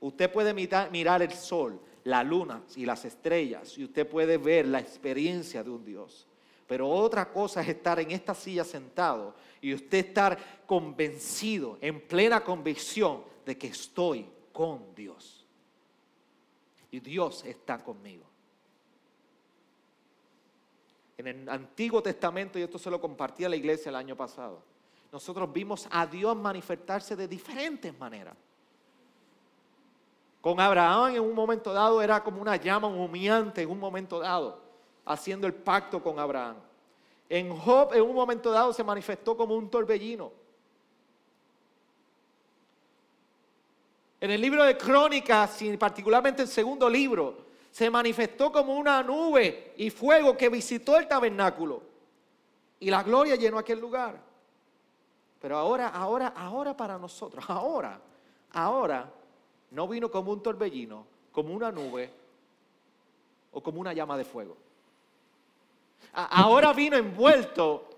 Usted 0.00 0.32
puede 0.32 0.52
mirar 0.52 1.22
el 1.22 1.32
sol, 1.32 1.78
la 2.04 2.24
luna 2.24 2.62
y 2.74 2.84
las 2.84 3.04
estrellas 3.04 3.78
y 3.78 3.84
usted 3.84 4.08
puede 4.08 4.38
ver 4.38 4.66
la 4.66 4.80
experiencia 4.80 5.62
de 5.62 5.70
un 5.70 5.84
Dios. 5.84 6.26
Pero 6.66 6.88
otra 6.88 7.30
cosa 7.30 7.60
es 7.60 7.68
estar 7.68 8.00
en 8.00 8.10
esta 8.10 8.34
silla 8.34 8.64
sentado 8.64 9.34
y 9.60 9.74
usted 9.74 10.06
estar 10.06 10.64
convencido, 10.66 11.76
en 11.80 12.00
plena 12.00 12.42
convicción 12.42 13.22
de 13.44 13.58
que 13.58 13.68
estoy 13.68 14.26
con 14.52 14.94
Dios. 14.94 15.46
Y 16.90 17.00
Dios 17.00 17.44
está 17.44 17.78
conmigo. 17.78 18.31
En 21.18 21.26
el 21.26 21.48
Antiguo 21.48 22.02
Testamento, 22.02 22.58
y 22.58 22.62
esto 22.62 22.78
se 22.78 22.90
lo 22.90 23.00
compartí 23.00 23.44
a 23.44 23.48
la 23.48 23.56
iglesia 23.56 23.90
el 23.90 23.96
año 23.96 24.16
pasado, 24.16 24.62
nosotros 25.12 25.52
vimos 25.52 25.86
a 25.90 26.06
Dios 26.06 26.34
manifestarse 26.36 27.14
de 27.14 27.28
diferentes 27.28 27.96
maneras. 27.98 28.34
Con 30.40 30.58
Abraham 30.58 31.14
en 31.14 31.22
un 31.22 31.34
momento 31.34 31.72
dado 31.72 32.02
era 32.02 32.22
como 32.24 32.40
una 32.40 32.56
llama 32.56 32.88
humeante 32.88 33.62
en 33.62 33.70
un 33.70 33.78
momento 33.78 34.18
dado, 34.18 34.60
haciendo 35.04 35.46
el 35.46 35.54
pacto 35.54 36.02
con 36.02 36.18
Abraham. 36.18 36.56
En 37.28 37.56
Job 37.56 37.94
en 37.94 38.02
un 38.02 38.14
momento 38.14 38.50
dado 38.50 38.72
se 38.72 38.82
manifestó 38.82 39.36
como 39.36 39.54
un 39.54 39.70
torbellino. 39.70 40.32
En 44.20 44.30
el 44.30 44.40
libro 44.40 44.64
de 44.64 44.76
Crónicas, 44.76 45.62
y 45.62 45.76
particularmente 45.76 46.42
el 46.42 46.48
segundo 46.48 46.88
libro, 46.88 47.51
se 47.72 47.88
manifestó 47.88 48.52
como 48.52 48.74
una 48.76 49.02
nube 49.02 49.72
y 49.78 49.88
fuego 49.88 50.36
que 50.36 50.50
visitó 50.50 50.98
el 50.98 51.08
tabernáculo. 51.08 51.82
Y 52.78 52.90
la 52.90 53.02
gloria 53.02 53.34
llenó 53.34 53.58
aquel 53.58 53.80
lugar. 53.80 54.20
Pero 55.40 55.56
ahora, 55.56 55.88
ahora, 55.88 56.34
ahora 56.36 56.76
para 56.76 56.98
nosotros, 56.98 57.42
ahora, 57.48 57.98
ahora 58.52 59.10
no 59.70 59.88
vino 59.88 60.10
como 60.10 60.32
un 60.32 60.42
torbellino, 60.42 61.06
como 61.32 61.54
una 61.54 61.72
nube 61.72 62.12
o 63.52 63.62
como 63.62 63.80
una 63.80 63.94
llama 63.94 64.18
de 64.18 64.26
fuego. 64.26 64.54
Ahora 66.12 66.74
vino 66.74 66.98
envuelto 66.98 67.88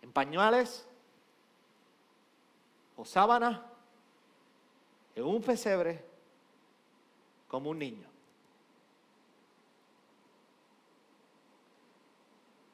en 0.00 0.10
pañuelos 0.10 0.86
o 2.96 3.04
sábanas, 3.04 3.60
en 5.14 5.24
un 5.24 5.42
pesebre, 5.42 6.02
como 7.48 7.68
un 7.68 7.78
niño. 7.78 8.14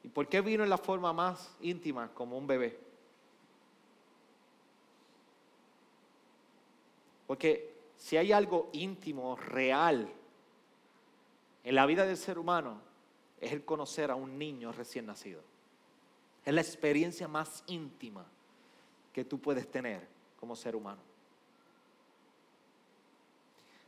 por 0.13 0.27
qué 0.27 0.41
vino 0.41 0.63
en 0.63 0.69
la 0.69 0.77
forma 0.77 1.13
más 1.13 1.55
íntima, 1.61 2.13
como 2.13 2.37
un 2.37 2.47
bebé? 2.47 2.79
Porque 7.27 7.73
si 7.97 8.17
hay 8.17 8.31
algo 8.31 8.69
íntimo, 8.73 9.35
real, 9.35 10.11
en 11.63 11.75
la 11.75 11.85
vida 11.85 12.05
del 12.05 12.17
ser 12.17 12.37
humano, 12.37 12.81
es 13.39 13.51
el 13.51 13.63
conocer 13.63 14.11
a 14.11 14.15
un 14.15 14.37
niño 14.37 14.71
recién 14.71 15.05
nacido. 15.05 15.41
Es 16.43 16.53
la 16.53 16.61
experiencia 16.61 17.27
más 17.27 17.63
íntima 17.67 18.25
que 19.13 19.23
tú 19.23 19.39
puedes 19.39 19.69
tener 19.69 20.07
como 20.39 20.55
ser 20.55 20.75
humano. 20.75 21.01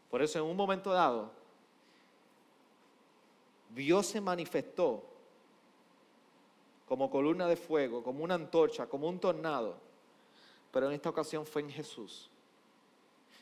Por 0.10 0.22
eso 0.22 0.38
en 0.40 0.46
un 0.46 0.56
momento 0.56 0.92
dado, 0.92 1.32
Dios 3.74 4.06
se 4.06 4.22
manifestó 4.22 5.04
como 6.94 7.10
columna 7.10 7.48
de 7.48 7.56
fuego, 7.56 8.04
como 8.04 8.24
una 8.24 8.36
antorcha, 8.36 8.86
como 8.86 9.10
un 9.10 9.18
tornado, 9.18 9.76
pero 10.72 10.86
en 10.86 10.94
esta 10.94 11.10
ocasión 11.10 11.44
fue 11.44 11.64
en 11.64 11.72
Jesús. 11.72 12.30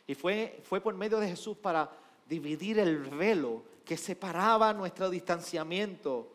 Y 0.07 0.15
fue, 0.15 0.61
fue 0.63 0.79
por 0.79 0.93
medio 0.93 1.19
de 1.19 1.27
Jesús 1.27 1.57
para 1.57 1.91
dividir 2.29 2.79
el 2.79 2.99
velo 2.99 3.61
que 3.83 3.97
separaba 3.97 4.71
nuestro 4.71 5.09
distanciamiento 5.09 6.29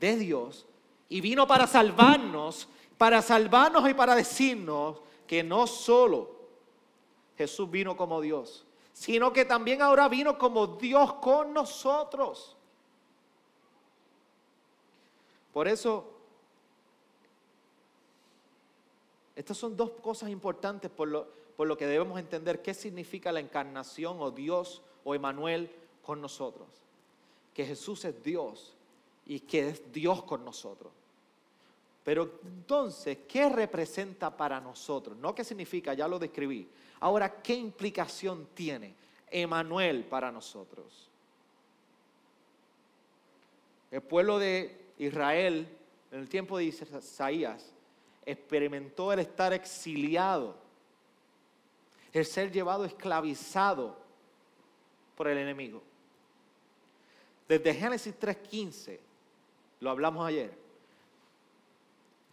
de 0.00 0.16
Dios. 0.16 0.64
Y 1.10 1.20
vino 1.20 1.46
para 1.46 1.66
salvarnos, 1.66 2.66
para 2.96 3.20
salvarnos 3.20 3.86
y 3.86 3.92
para 3.92 4.14
decirnos 4.14 5.02
que 5.26 5.42
no 5.42 5.66
solo 5.66 6.30
Jesús 7.36 7.70
vino 7.70 7.94
como 7.94 8.22
Dios, 8.22 8.64
sino 8.94 9.34
que 9.34 9.44
también 9.44 9.82
ahora 9.82 10.08
vino 10.08 10.38
como 10.38 10.66
Dios 10.66 11.12
con 11.12 11.52
nosotros. 11.52 12.56
Por 15.52 15.68
eso, 15.68 16.14
estas 19.38 19.56
son 19.56 19.76
dos 19.76 19.92
cosas 20.02 20.30
importantes 20.30 20.90
por 20.90 21.06
lo, 21.06 21.28
por 21.56 21.68
lo 21.68 21.78
que 21.78 21.86
debemos 21.86 22.18
entender 22.18 22.60
qué 22.60 22.74
significa 22.74 23.30
la 23.30 23.38
encarnación 23.38 24.16
o 24.18 24.32
Dios 24.32 24.82
o 25.04 25.14
Emanuel 25.14 25.70
con 26.02 26.20
nosotros. 26.20 26.66
Que 27.54 27.64
Jesús 27.64 28.04
es 28.04 28.20
Dios 28.20 28.74
y 29.26 29.38
que 29.38 29.68
es 29.68 29.92
Dios 29.92 30.24
con 30.24 30.44
nosotros. 30.44 30.90
Pero 32.02 32.40
entonces, 32.44 33.18
¿qué 33.28 33.48
representa 33.48 34.36
para 34.36 34.60
nosotros? 34.60 35.16
No 35.16 35.36
qué 35.36 35.44
significa, 35.44 35.94
ya 35.94 36.08
lo 36.08 36.18
describí. 36.18 36.68
Ahora, 36.98 37.40
¿qué 37.40 37.54
implicación 37.54 38.48
tiene 38.54 38.92
Emanuel 39.30 40.02
para 40.02 40.32
nosotros? 40.32 41.08
El 43.92 44.02
pueblo 44.02 44.40
de 44.40 44.86
Israel, 44.98 45.68
en 46.10 46.18
el 46.18 46.28
tiempo 46.28 46.58
de 46.58 46.64
Isaías, 46.64 47.72
experimentó 48.30 49.10
el 49.10 49.20
estar 49.20 49.54
exiliado, 49.54 50.54
el 52.12 52.26
ser 52.26 52.52
llevado 52.52 52.84
esclavizado 52.84 53.96
por 55.16 55.28
el 55.28 55.38
enemigo. 55.38 55.82
Desde 57.48 57.72
Génesis 57.72 58.14
3.15, 58.20 58.98
lo 59.80 59.88
hablamos 59.88 60.26
ayer, 60.26 60.52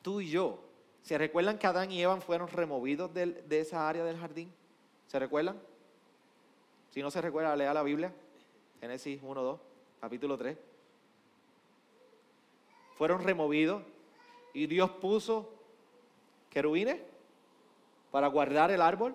tú 0.01 0.19
y 0.19 0.29
yo, 0.29 0.59
¿se 1.01 1.17
recuerdan 1.17 1.57
que 1.57 1.65
Adán 1.65 1.89
y 1.91 2.01
Eva 2.01 2.19
fueron 2.19 2.49
removidos 2.49 3.13
de, 3.13 3.41
esa 3.49 3.87
área 3.87 4.03
del 4.03 4.17
jardín? 4.17 4.51
¿Se 5.07 5.17
recuerdan? 5.17 5.57
Si 6.91 7.01
no 7.01 7.09
se 7.09 7.21
recuerda, 7.21 7.55
lea 7.55 7.73
la 7.73 7.83
Biblia, 7.83 8.13
Génesis 8.81 9.21
1.2, 9.21 9.59
capítulo 10.01 10.37
3. 10.37 10.57
Fueron 12.97 13.23
removidos 13.23 13.81
y 14.53 14.67
Dios 14.67 14.89
puso 14.91 15.54
querubines 16.55 16.97
para 18.11 18.27
guardar 18.27 18.71
el 18.71 18.81
árbol. 18.81 19.13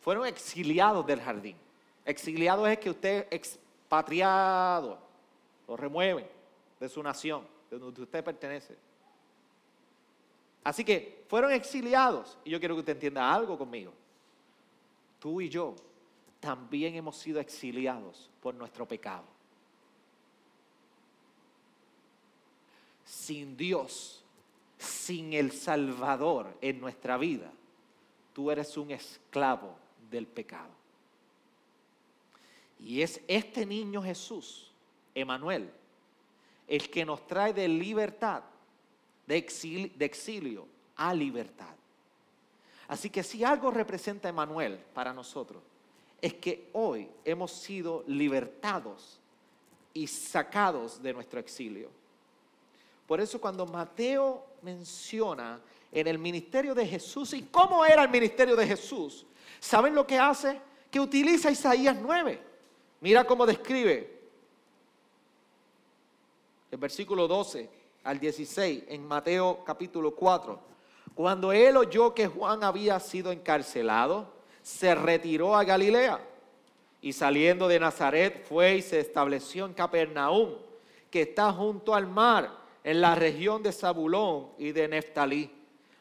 Fueron 0.00 0.26
exiliados 0.26 1.06
del 1.06 1.20
jardín. 1.20 1.56
Exiliado 2.04 2.66
es 2.66 2.78
que 2.78 2.90
usted 2.90 3.28
expatriado, 3.30 4.98
lo 5.68 5.76
remueven 5.76 6.26
de 6.80 6.88
su 6.88 7.00
nación, 7.00 7.46
de 7.70 7.78
donde 7.78 8.02
usted 8.02 8.24
pertenece. 8.24 8.76
Así 10.64 10.84
que 10.84 11.24
fueron 11.28 11.52
exiliados. 11.52 12.36
Y 12.44 12.50
yo 12.50 12.58
quiero 12.58 12.74
que 12.74 12.80
usted 12.80 12.94
entienda 12.94 13.32
algo 13.32 13.56
conmigo. 13.56 13.92
Tú 15.20 15.40
y 15.40 15.48
yo 15.48 15.76
también 16.40 16.96
hemos 16.96 17.16
sido 17.16 17.38
exiliados 17.38 18.28
por 18.42 18.52
nuestro 18.52 18.84
pecado. 18.88 19.33
Sin 23.04 23.56
Dios, 23.56 24.22
sin 24.78 25.32
el 25.32 25.52
Salvador 25.52 26.56
en 26.60 26.80
nuestra 26.80 27.16
vida, 27.16 27.50
tú 28.32 28.50
eres 28.50 28.76
un 28.76 28.90
esclavo 28.90 29.76
del 30.10 30.26
pecado. 30.26 30.70
Y 32.80 33.02
es 33.02 33.20
este 33.28 33.64
niño 33.64 34.02
Jesús, 34.02 34.70
Emanuel, 35.14 35.70
el 36.66 36.90
que 36.90 37.04
nos 37.04 37.26
trae 37.26 37.52
de 37.52 37.68
libertad, 37.68 38.42
de 39.26 39.36
exilio, 39.36 40.66
a 40.96 41.14
libertad. 41.14 41.74
Así 42.88 43.08
que 43.08 43.22
si 43.22 43.42
algo 43.42 43.70
representa 43.70 44.28
Emanuel 44.28 44.78
para 44.92 45.12
nosotros, 45.12 45.62
es 46.20 46.34
que 46.34 46.68
hoy 46.72 47.08
hemos 47.24 47.52
sido 47.52 48.04
libertados 48.06 49.18
y 49.92 50.06
sacados 50.06 51.02
de 51.02 51.12
nuestro 51.12 51.40
exilio. 51.40 51.90
Por 53.06 53.20
eso 53.20 53.40
cuando 53.40 53.66
Mateo 53.66 54.44
menciona 54.62 55.60
en 55.92 56.06
el 56.06 56.18
ministerio 56.18 56.74
de 56.74 56.86
Jesús 56.86 57.32
y 57.34 57.42
cómo 57.42 57.84
era 57.84 58.02
el 58.02 58.08
ministerio 58.08 58.56
de 58.56 58.66
Jesús, 58.66 59.26
¿saben 59.60 59.94
lo 59.94 60.06
que 60.06 60.18
hace? 60.18 60.60
Que 60.90 61.00
utiliza 61.00 61.50
Isaías 61.50 61.96
9. 62.00 62.40
Mira 63.00 63.24
cómo 63.24 63.44
describe 63.46 64.20
el 66.70 66.78
versículo 66.78 67.28
12 67.28 67.68
al 68.04 68.18
16 68.18 68.84
en 68.88 69.06
Mateo 69.06 69.62
capítulo 69.64 70.14
4. 70.14 70.58
Cuando 71.14 71.52
él 71.52 71.76
oyó 71.76 72.14
que 72.14 72.26
Juan 72.26 72.64
había 72.64 72.98
sido 72.98 73.30
encarcelado, 73.30 74.32
se 74.62 74.94
retiró 74.94 75.54
a 75.54 75.62
Galilea 75.62 76.18
y 77.00 77.12
saliendo 77.12 77.68
de 77.68 77.78
Nazaret 77.78 78.46
fue 78.48 78.76
y 78.76 78.82
se 78.82 78.98
estableció 78.98 79.66
en 79.66 79.74
Capernaum, 79.74 80.54
que 81.10 81.22
está 81.22 81.52
junto 81.52 81.94
al 81.94 82.06
mar, 82.06 82.63
en 82.84 83.00
la 83.00 83.14
región 83.14 83.62
de 83.62 83.72
Zabulón 83.72 84.50
y 84.58 84.72
de 84.72 84.86
Neftalí, 84.86 85.50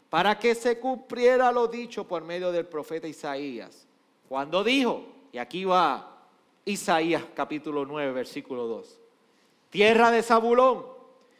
para 0.09 0.37
que 0.37 0.53
se 0.53 0.79
cumpliera 0.79 1.51
lo 1.51 1.67
dicho 1.67 2.07
por 2.07 2.23
medio 2.23 2.51
del 2.51 2.67
profeta 2.67 3.07
Isaías. 3.07 3.87
Cuando 4.29 4.63
dijo, 4.63 5.05
y 5.31 5.37
aquí 5.37 5.63
va 5.63 6.27
Isaías 6.65 7.23
capítulo 7.33 7.85
9, 7.85 8.11
versículo 8.11 8.67
2. 8.67 8.99
Tierra 9.69 10.11
de 10.11 10.21
Zabulón 10.21 10.85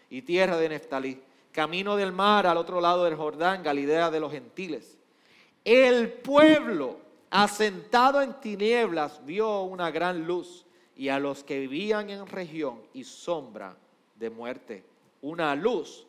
y 0.10 0.24
tierra 0.24 0.58
de 0.58 0.70
Neftalí, 0.70 1.22
camino 1.52 1.96
del 1.96 2.12
mar 2.12 2.48
al 2.48 2.58
otro 2.58 2.82
lado 2.82 3.04
del 3.04 3.16
Jordán, 3.16 3.62
Galilea 3.62 4.10
de 4.10 4.20
los 4.20 4.32
gentiles. 4.32 4.98
El 5.64 6.12
pueblo 6.12 6.98
asentado 7.30 8.22
en 8.22 8.34
tinieblas 8.40 9.24
vio 9.26 9.62
una 9.62 9.92
gran 9.92 10.26
luz 10.26 10.66
y 10.96 11.10
a 11.10 11.20
los 11.20 11.44
que 11.44 11.60
vivían 11.60 12.10
en 12.10 12.28
región 12.28 12.82
y 12.94 13.04
sombra 13.04 13.76
de 14.16 14.30
muerte, 14.30 14.84
una 15.24 15.56
luz 15.56 16.06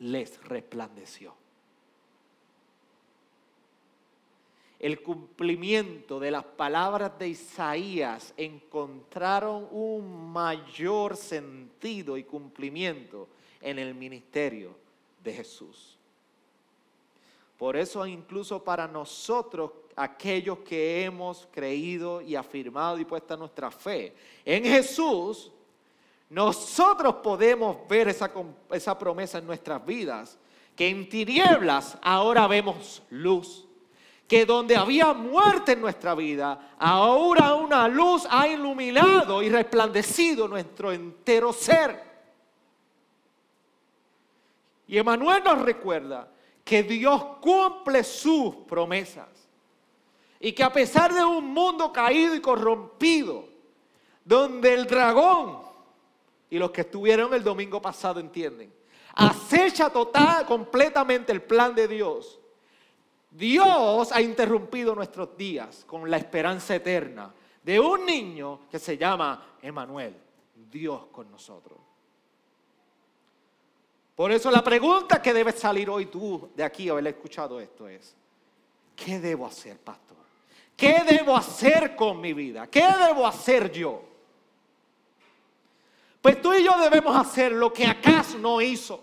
les 0.00 0.42
resplandeció. 0.44 1.32
el 4.78 5.02
cumplimiento 5.02 6.20
de 6.20 6.30
las 6.30 6.44
palabras 6.44 7.18
de 7.18 7.28
Isaías 7.28 8.34
encontraron 8.36 9.68
un 9.70 10.32
mayor 10.32 11.16
sentido 11.16 12.16
y 12.16 12.24
cumplimiento 12.24 13.28
en 13.60 13.78
el 13.78 13.94
ministerio 13.94 14.76
de 15.24 15.32
Jesús. 15.32 15.96
Por 17.56 17.76
eso 17.76 18.06
incluso 18.06 18.62
para 18.62 18.86
nosotros, 18.86 19.72
aquellos 19.96 20.58
que 20.58 21.04
hemos 21.04 21.48
creído 21.50 22.20
y 22.20 22.36
afirmado 22.36 22.98
y 22.98 23.06
puesta 23.06 23.34
nuestra 23.34 23.70
fe 23.70 24.14
en 24.44 24.62
Jesús, 24.64 25.50
nosotros 26.28 27.16
podemos 27.16 27.86
ver 27.88 28.08
esa, 28.08 28.30
esa 28.72 28.98
promesa 28.98 29.38
en 29.38 29.46
nuestras 29.46 29.84
vidas, 29.84 30.38
que 30.74 30.88
en 30.88 31.08
tinieblas 31.08 31.96
ahora 32.02 32.46
vemos 32.46 33.02
luz 33.10 33.66
que 34.26 34.44
donde 34.44 34.76
había 34.76 35.12
muerte 35.12 35.72
en 35.72 35.80
nuestra 35.80 36.14
vida, 36.14 36.74
ahora 36.78 37.54
una 37.54 37.86
luz 37.86 38.26
ha 38.28 38.48
iluminado 38.48 39.42
y 39.42 39.48
resplandecido 39.48 40.48
nuestro 40.48 40.90
entero 40.90 41.52
ser. 41.52 42.04
Y 44.88 44.98
Emanuel 44.98 45.42
nos 45.44 45.62
recuerda 45.62 46.28
que 46.64 46.82
Dios 46.82 47.22
cumple 47.40 48.02
sus 48.02 48.56
promesas 48.68 49.28
y 50.40 50.52
que 50.52 50.64
a 50.64 50.72
pesar 50.72 51.14
de 51.14 51.24
un 51.24 51.46
mundo 51.46 51.92
caído 51.92 52.34
y 52.34 52.40
corrompido, 52.40 53.48
donde 54.24 54.74
el 54.74 54.86
dragón, 54.86 55.65
y 56.50 56.58
los 56.58 56.70
que 56.70 56.82
estuvieron 56.82 57.34
el 57.34 57.42
domingo 57.42 57.80
pasado 57.80 58.20
entienden, 58.20 58.72
acecha 59.14 59.90
total, 59.90 60.46
completamente 60.46 61.32
el 61.32 61.42
plan 61.42 61.74
de 61.74 61.88
Dios, 61.88 62.38
Dios 63.30 64.12
ha 64.12 64.20
interrumpido 64.20 64.94
nuestros 64.94 65.36
días 65.36 65.84
con 65.86 66.10
la 66.10 66.16
esperanza 66.16 66.74
eterna 66.74 67.34
de 67.62 67.80
un 67.80 68.06
niño 68.06 68.60
que 68.70 68.78
se 68.78 68.96
llama 68.96 69.56
Emanuel, 69.60 70.16
Dios 70.70 71.06
con 71.12 71.30
nosotros. 71.30 71.78
Por 74.14 74.32
eso 74.32 74.50
la 74.50 74.64
pregunta 74.64 75.20
que 75.20 75.34
debes 75.34 75.56
salir 75.56 75.90
hoy 75.90 76.06
tú 76.06 76.50
de 76.54 76.64
aquí 76.64 76.88
haber 76.88 77.08
escuchado 77.08 77.60
esto 77.60 77.86
es, 77.86 78.16
¿qué 78.94 79.20
debo 79.20 79.46
hacer, 79.46 79.78
pastor? 79.78 80.16
¿Qué 80.74 81.02
debo 81.06 81.36
hacer 81.36 81.94
con 81.94 82.20
mi 82.20 82.32
vida? 82.32 82.66
¿Qué 82.68 82.86
debo 82.86 83.26
hacer 83.26 83.70
yo? 83.70 84.02
Pues 86.26 86.42
tú 86.42 86.52
y 86.54 86.64
yo 86.64 86.76
debemos 86.80 87.16
hacer 87.16 87.52
lo 87.52 87.72
que 87.72 87.86
acaso 87.86 88.36
no 88.36 88.60
hizo. 88.60 89.00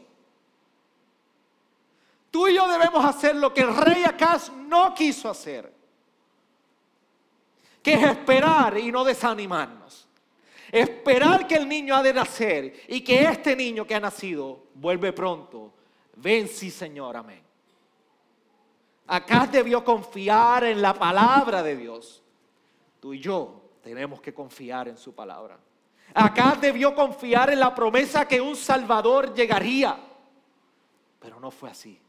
Tú 2.30 2.50
y 2.50 2.56
yo 2.56 2.68
debemos 2.68 3.06
hacer 3.06 3.38
lo 3.38 3.54
que 3.54 3.62
el 3.62 3.74
rey 3.74 4.04
Acaz 4.04 4.52
no 4.52 4.94
quiso 4.94 5.30
hacer, 5.30 5.74
que 7.82 7.94
es 7.94 8.04
esperar 8.04 8.78
y 8.78 8.92
no 8.92 9.06
desanimarnos. 9.06 10.06
Esperar 10.70 11.48
que 11.48 11.56
el 11.56 11.70
niño 11.70 11.96
ha 11.96 12.04
de 12.04 12.12
nacer 12.12 12.84
y 12.90 13.00
que 13.00 13.24
este 13.24 13.56
niño 13.56 13.88
que 13.88 13.96
ha 13.96 14.02
nacido 14.02 14.66
vuelve 14.74 15.14
pronto. 15.14 15.72
Ven, 16.18 16.50
sí, 16.50 16.70
Señor, 16.70 17.16
amén. 17.16 17.42
Acá 19.08 19.48
debió 19.50 19.82
confiar 19.82 20.66
en 20.66 20.82
la 20.82 20.94
palabra 20.94 21.64
de 21.64 21.78
Dios. 21.78 22.22
Tú 23.00 23.14
y 23.14 23.22
yo 23.22 23.62
tenemos 23.82 24.20
que 24.20 24.34
confiar 24.34 24.90
en 24.90 24.98
su 24.98 25.16
palabra. 25.16 25.58
Acá 26.14 26.58
debió 26.60 26.94
confiar 26.94 27.50
en 27.52 27.60
la 27.60 27.74
promesa 27.74 28.28
que 28.28 28.40
un 28.40 28.56
Salvador 28.56 29.34
llegaría. 29.34 29.98
Pero 31.20 31.40
no 31.40 31.50
fue 31.50 31.70
así. 31.70 32.00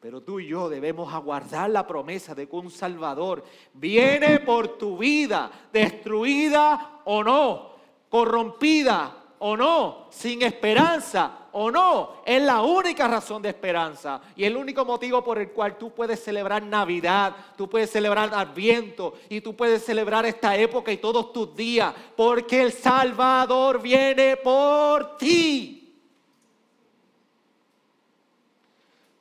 Pero 0.00 0.22
tú 0.22 0.38
y 0.38 0.48
yo 0.48 0.68
debemos 0.68 1.12
aguardar 1.12 1.70
la 1.70 1.86
promesa 1.86 2.34
de 2.34 2.48
que 2.48 2.54
un 2.54 2.70
Salvador 2.70 3.44
viene 3.74 4.38
por 4.40 4.78
tu 4.78 4.98
vida, 4.98 5.50
destruida 5.72 7.00
o 7.04 7.24
no, 7.24 7.72
corrompida 8.08 9.16
o 9.40 9.56
no, 9.56 10.06
sin 10.10 10.42
esperanza 10.42 11.37
o 11.52 11.70
no, 11.70 12.22
es 12.24 12.42
la 12.42 12.62
única 12.62 13.08
razón 13.08 13.42
de 13.42 13.48
esperanza 13.48 14.20
y 14.36 14.44
el 14.44 14.56
único 14.56 14.84
motivo 14.84 15.22
por 15.22 15.38
el 15.38 15.50
cual 15.50 15.78
tú 15.78 15.92
puedes 15.94 16.22
celebrar 16.22 16.62
Navidad, 16.62 17.34
tú 17.56 17.68
puedes 17.68 17.90
celebrar 17.90 18.30
Adviento 18.32 19.14
y 19.28 19.40
tú 19.40 19.56
puedes 19.56 19.84
celebrar 19.84 20.26
esta 20.26 20.56
época 20.56 20.92
y 20.92 20.98
todos 20.98 21.32
tus 21.32 21.54
días, 21.54 21.94
porque 22.16 22.62
el 22.62 22.72
Salvador 22.72 23.80
viene 23.80 24.36
por 24.36 25.16
ti. 25.16 25.78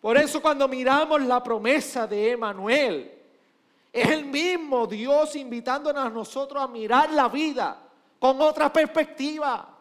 Por 0.01 0.17
eso 0.17 0.41
cuando 0.41 0.67
miramos 0.67 1.21
la 1.21 1.43
promesa 1.43 2.07
de 2.07 2.31
Emanuel, 2.31 3.11
es 3.91 4.09
el 4.09 4.25
mismo 4.25 4.85
Dios 4.85 5.35
invitándonos 5.35 6.05
a 6.05 6.09
nosotros 6.09 6.61
a 6.61 6.67
mirar 6.67 7.11
la 7.11 7.27
vida 7.27 7.81
con 8.19 8.41
otra 8.41 8.71
perspectiva. 8.71 9.76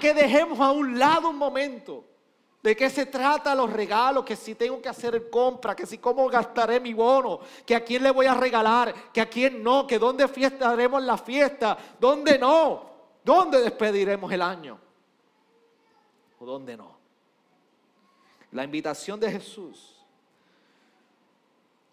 Que 0.00 0.14
dejemos 0.14 0.58
a 0.58 0.72
un 0.72 0.98
lado 0.98 1.28
un 1.28 1.36
momento 1.36 2.04
de 2.62 2.76
qué 2.76 2.90
se 2.90 3.06
trata 3.06 3.54
los 3.54 3.72
regalos, 3.72 4.24
que 4.24 4.36
si 4.36 4.54
tengo 4.54 4.80
que 4.82 4.88
hacer 4.88 5.30
compra, 5.30 5.74
que 5.74 5.86
si 5.86 5.98
cómo 5.98 6.28
gastaré 6.28 6.78
mi 6.78 6.92
bono, 6.92 7.40
que 7.64 7.74
a 7.74 7.82
quién 7.82 8.02
le 8.02 8.10
voy 8.10 8.26
a 8.26 8.34
regalar, 8.34 9.12
que 9.12 9.20
a 9.20 9.28
quién 9.28 9.62
no, 9.62 9.86
que 9.86 9.98
dónde 9.98 10.28
fiestaremos 10.28 11.02
la 11.02 11.16
fiesta, 11.16 11.76
dónde 11.98 12.38
no, 12.38 12.90
dónde 13.24 13.62
despediremos 13.62 14.30
el 14.32 14.42
año 14.42 14.78
o 16.38 16.44
dónde 16.44 16.76
no. 16.76 16.98
La 18.52 18.64
invitación 18.64 19.18
de 19.20 19.30
Jesús 19.30 19.96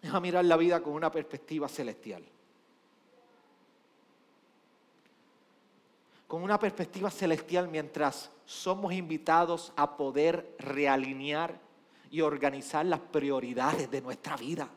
es 0.02 0.12
a 0.12 0.20
mirar 0.20 0.44
la 0.44 0.56
vida 0.56 0.82
con 0.82 0.92
una 0.92 1.10
perspectiva 1.10 1.68
celestial. 1.68 2.24
Con 6.28 6.42
una 6.42 6.58
perspectiva 6.58 7.10
celestial 7.10 7.68
mientras 7.68 8.30
somos 8.44 8.92
invitados 8.92 9.72
a 9.76 9.96
poder 9.96 10.54
realinear 10.58 11.58
y 12.10 12.20
organizar 12.20 12.84
las 12.84 13.00
prioridades 13.00 13.90
de 13.90 14.02
nuestra 14.02 14.36
vida. 14.36 14.68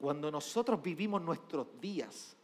Cuando 0.00 0.30
nosotros 0.30 0.82
vivimos 0.82 1.20
nuestros 1.20 1.66
días 1.80 2.34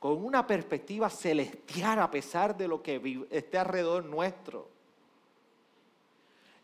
con 0.00 0.24
una 0.24 0.46
perspectiva 0.46 1.08
celestial 1.08 2.00
a 2.00 2.10
pesar 2.10 2.56
de 2.56 2.68
lo 2.68 2.82
que 2.82 3.26
esté 3.30 3.58
alrededor 3.58 4.04
nuestro, 4.04 4.68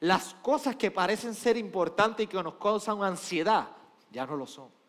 las 0.01 0.35
cosas 0.35 0.77
que 0.77 0.91
parecen 0.91 1.35
ser 1.35 1.57
importantes 1.57 2.25
y 2.25 2.27
que 2.27 2.43
nos 2.43 2.55
causan 2.55 3.03
ansiedad 3.03 3.69
ya 4.11 4.27
no 4.27 4.37
lo 4.37 4.47
son. 4.47 4.84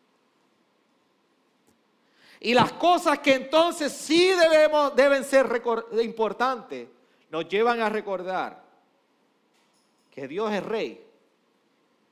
Y 2.40 2.54
las 2.54 2.72
cosas 2.72 3.18
que 3.20 3.34
entonces 3.34 3.92
sí 3.92 4.28
debemos, 4.28 4.94
deben 4.94 5.24
ser 5.24 5.62
importantes, 6.02 6.88
nos 7.30 7.48
llevan 7.48 7.80
a 7.80 7.88
recordar 7.88 8.62
que 10.10 10.28
Dios 10.28 10.52
es 10.52 10.62
rey 10.62 11.04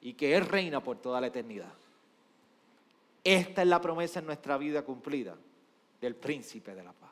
y 0.01 0.15
que 0.15 0.37
Él 0.37 0.47
reina 0.47 0.83
por 0.83 0.99
toda 0.99 1.21
la 1.21 1.29
eternidad. 1.29 1.73
Esta 3.23 3.63
es 3.63 3.69
la 3.69 3.81
promesa 3.81 4.21
en 4.21 4.27
nuestra 4.27 4.59
vida 4.59 4.83
cumplida 4.83 5.35
del 6.01 6.15
príncipe 6.15 6.75
de 6.75 6.83
la 6.83 6.93
paz. 6.93 7.11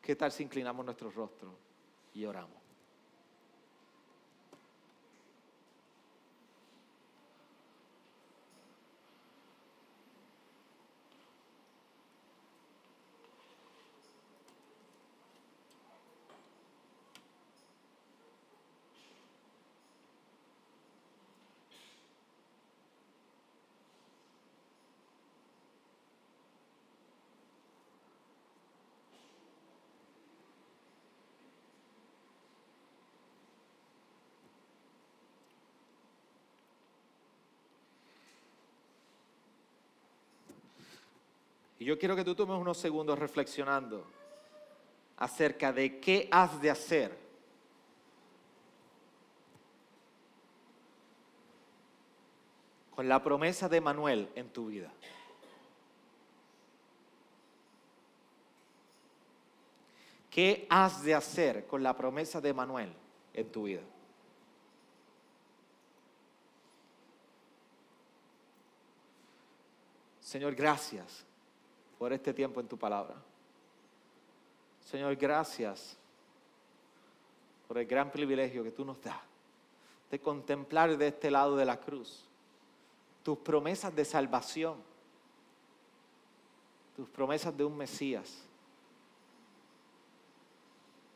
¿Qué 0.00 0.14
tal 0.14 0.30
si 0.30 0.44
inclinamos 0.44 0.84
nuestro 0.84 1.10
rostro 1.10 1.52
y 2.14 2.24
oramos? 2.24 2.59
Y 41.80 41.86
yo 41.86 41.98
quiero 41.98 42.14
que 42.14 42.24
tú 42.24 42.34
tomes 42.34 42.58
unos 42.58 42.76
segundos 42.76 43.18
reflexionando 43.18 44.04
acerca 45.16 45.72
de 45.72 45.98
qué 45.98 46.28
has 46.30 46.60
de 46.60 46.70
hacer 46.70 47.18
con 52.94 53.08
la 53.08 53.22
promesa 53.22 53.66
de 53.66 53.80
Manuel 53.80 54.30
en 54.34 54.50
tu 54.50 54.66
vida. 54.66 54.92
¿Qué 60.28 60.66
has 60.68 61.02
de 61.02 61.14
hacer 61.14 61.66
con 61.66 61.82
la 61.82 61.96
promesa 61.96 62.42
de 62.42 62.52
Manuel 62.52 62.94
en 63.32 63.50
tu 63.50 63.62
vida? 63.62 63.80
Señor, 70.20 70.54
gracias 70.54 71.24
por 72.00 72.14
este 72.14 72.32
tiempo 72.32 72.60
en 72.60 72.66
tu 72.66 72.78
palabra. 72.78 73.14
Señor, 74.86 75.14
gracias 75.16 75.98
por 77.68 77.76
el 77.76 77.84
gran 77.84 78.10
privilegio 78.10 78.64
que 78.64 78.70
tú 78.70 78.86
nos 78.86 79.02
das 79.02 79.20
de 80.10 80.18
contemplar 80.18 80.96
de 80.96 81.08
este 81.08 81.30
lado 81.30 81.56
de 81.56 81.66
la 81.66 81.78
cruz 81.78 82.24
tus 83.22 83.36
promesas 83.36 83.94
de 83.94 84.02
salvación, 84.06 84.78
tus 86.96 87.06
promesas 87.10 87.54
de 87.54 87.64
un 87.64 87.76
Mesías, 87.76 88.46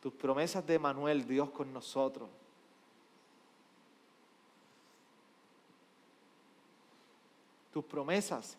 tus 0.02 0.12
promesas 0.12 0.66
de 0.66 0.78
Manuel, 0.78 1.26
Dios 1.26 1.48
con 1.48 1.72
nosotros. 1.72 2.28
Tus 7.72 7.82
promesas 7.86 8.58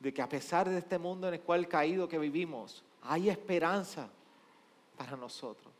de 0.00 0.12
que 0.12 0.22
a 0.22 0.28
pesar 0.28 0.68
de 0.68 0.78
este 0.78 0.98
mundo 0.98 1.28
en 1.28 1.34
el 1.34 1.40
cual 1.40 1.68
caído 1.68 2.08
que 2.08 2.18
vivimos, 2.18 2.82
hay 3.02 3.28
esperanza 3.28 4.08
para 4.96 5.16
nosotros. 5.16 5.72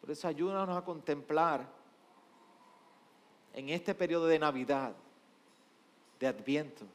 Por 0.00 0.10
eso 0.10 0.26
ayúdanos 0.26 0.76
a 0.76 0.84
contemplar 0.84 1.66
en 3.52 3.68
este 3.68 3.94
periodo 3.94 4.26
de 4.26 4.38
Navidad, 4.38 4.94
de 6.18 6.26
Adviento, 6.26 6.86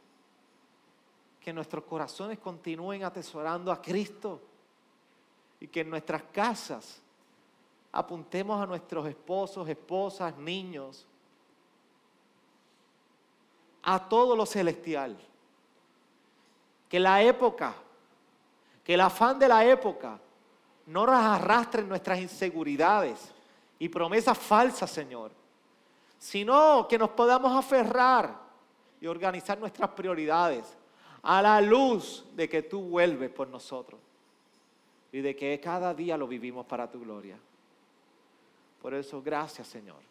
que 1.40 1.54
nuestros 1.54 1.84
corazones 1.86 2.40
continúen 2.40 3.04
atesorando 3.04 3.72
a 3.72 3.82
Cristo 3.82 4.42
y 5.60 5.68
que 5.68 5.82
en 5.82 5.90
nuestras 5.90 6.24
casas 6.24 7.02
apuntemos 7.92 8.62
a 8.62 8.66
nuestros 8.66 9.08
esposos, 9.08 9.68
esposas, 9.70 10.38
niños, 10.38 11.08
a 13.92 14.08
todo 14.08 14.36
lo 14.36 14.46
celestial. 14.46 15.18
Que 16.88 17.00
la 17.00 17.24
época, 17.24 17.74
que 18.84 18.94
el 18.94 19.02
afán 19.02 19.40
de 19.40 19.48
la 19.48 19.66
época 19.66 20.20
no 20.86 21.08
nos 21.08 21.16
arrastre 21.16 21.82
nuestras 21.82 22.20
inseguridades 22.20 23.32
y 23.80 23.90
promesas 23.90 24.38
falsas, 24.38 24.92
Señor, 24.92 25.32
sino 26.20 26.88
que 26.88 27.00
nos 27.00 27.10
podamos 27.10 27.52
aferrar 27.58 28.40
y 29.02 29.08
organizar 29.08 29.58
nuestras 29.58 29.90
prioridades 29.90 30.78
a 31.24 31.42
la 31.42 31.60
luz 31.60 32.26
de 32.36 32.48
que 32.48 32.62
tú 32.62 32.82
vuelves 32.82 33.32
por 33.32 33.48
nosotros 33.48 34.00
y 35.12 35.22
de 35.22 35.36
que 35.36 35.60
cada 35.60 35.96
día 35.96 36.16
lo 36.16 36.28
vivimos 36.28 36.64
para 36.68 36.90
tu 36.92 37.00
gloria. 37.00 37.40
Por 38.84 38.94
eso, 38.94 39.20
gracias, 39.20 39.68
Señor, 39.68 40.02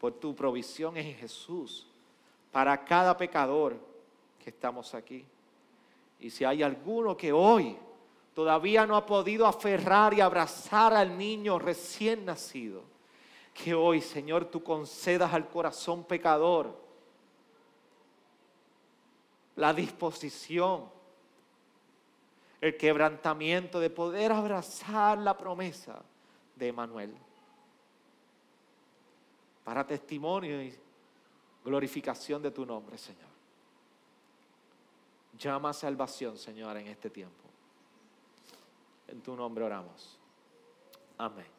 por 0.00 0.14
tu 0.14 0.34
provisión 0.34 0.96
en 0.96 1.14
Jesús 1.14 1.86
para 2.56 2.82
cada 2.86 3.14
pecador 3.14 3.76
que 4.42 4.48
estamos 4.48 4.94
aquí. 4.94 5.26
Y 6.18 6.30
si 6.30 6.42
hay 6.42 6.62
alguno 6.62 7.14
que 7.14 7.30
hoy 7.30 7.76
todavía 8.32 8.86
no 8.86 8.96
ha 8.96 9.04
podido 9.04 9.46
aferrar 9.46 10.14
y 10.14 10.22
abrazar 10.22 10.94
al 10.94 11.18
niño 11.18 11.58
recién 11.58 12.24
nacido, 12.24 12.82
que 13.52 13.74
hoy, 13.74 14.00
Señor, 14.00 14.46
tú 14.46 14.64
concedas 14.64 15.34
al 15.34 15.50
corazón 15.50 16.04
pecador 16.04 16.74
la 19.56 19.74
disposición, 19.74 20.88
el 22.62 22.74
quebrantamiento 22.78 23.78
de 23.80 23.90
poder 23.90 24.32
abrazar 24.32 25.18
la 25.18 25.36
promesa 25.36 26.02
de 26.54 26.68
Emanuel. 26.68 27.14
para 29.62 29.86
testimonio 29.86 30.62
y 30.62 30.85
glorificación 31.66 32.40
de 32.40 32.52
tu 32.52 32.64
nombre, 32.64 32.96
Señor. 32.96 33.28
Llama 35.36 35.70
a 35.70 35.72
salvación, 35.72 36.38
Señor, 36.38 36.76
en 36.76 36.86
este 36.86 37.10
tiempo. 37.10 37.42
En 39.08 39.20
tu 39.20 39.34
nombre 39.34 39.64
oramos. 39.64 40.16
Amén. 41.18 41.55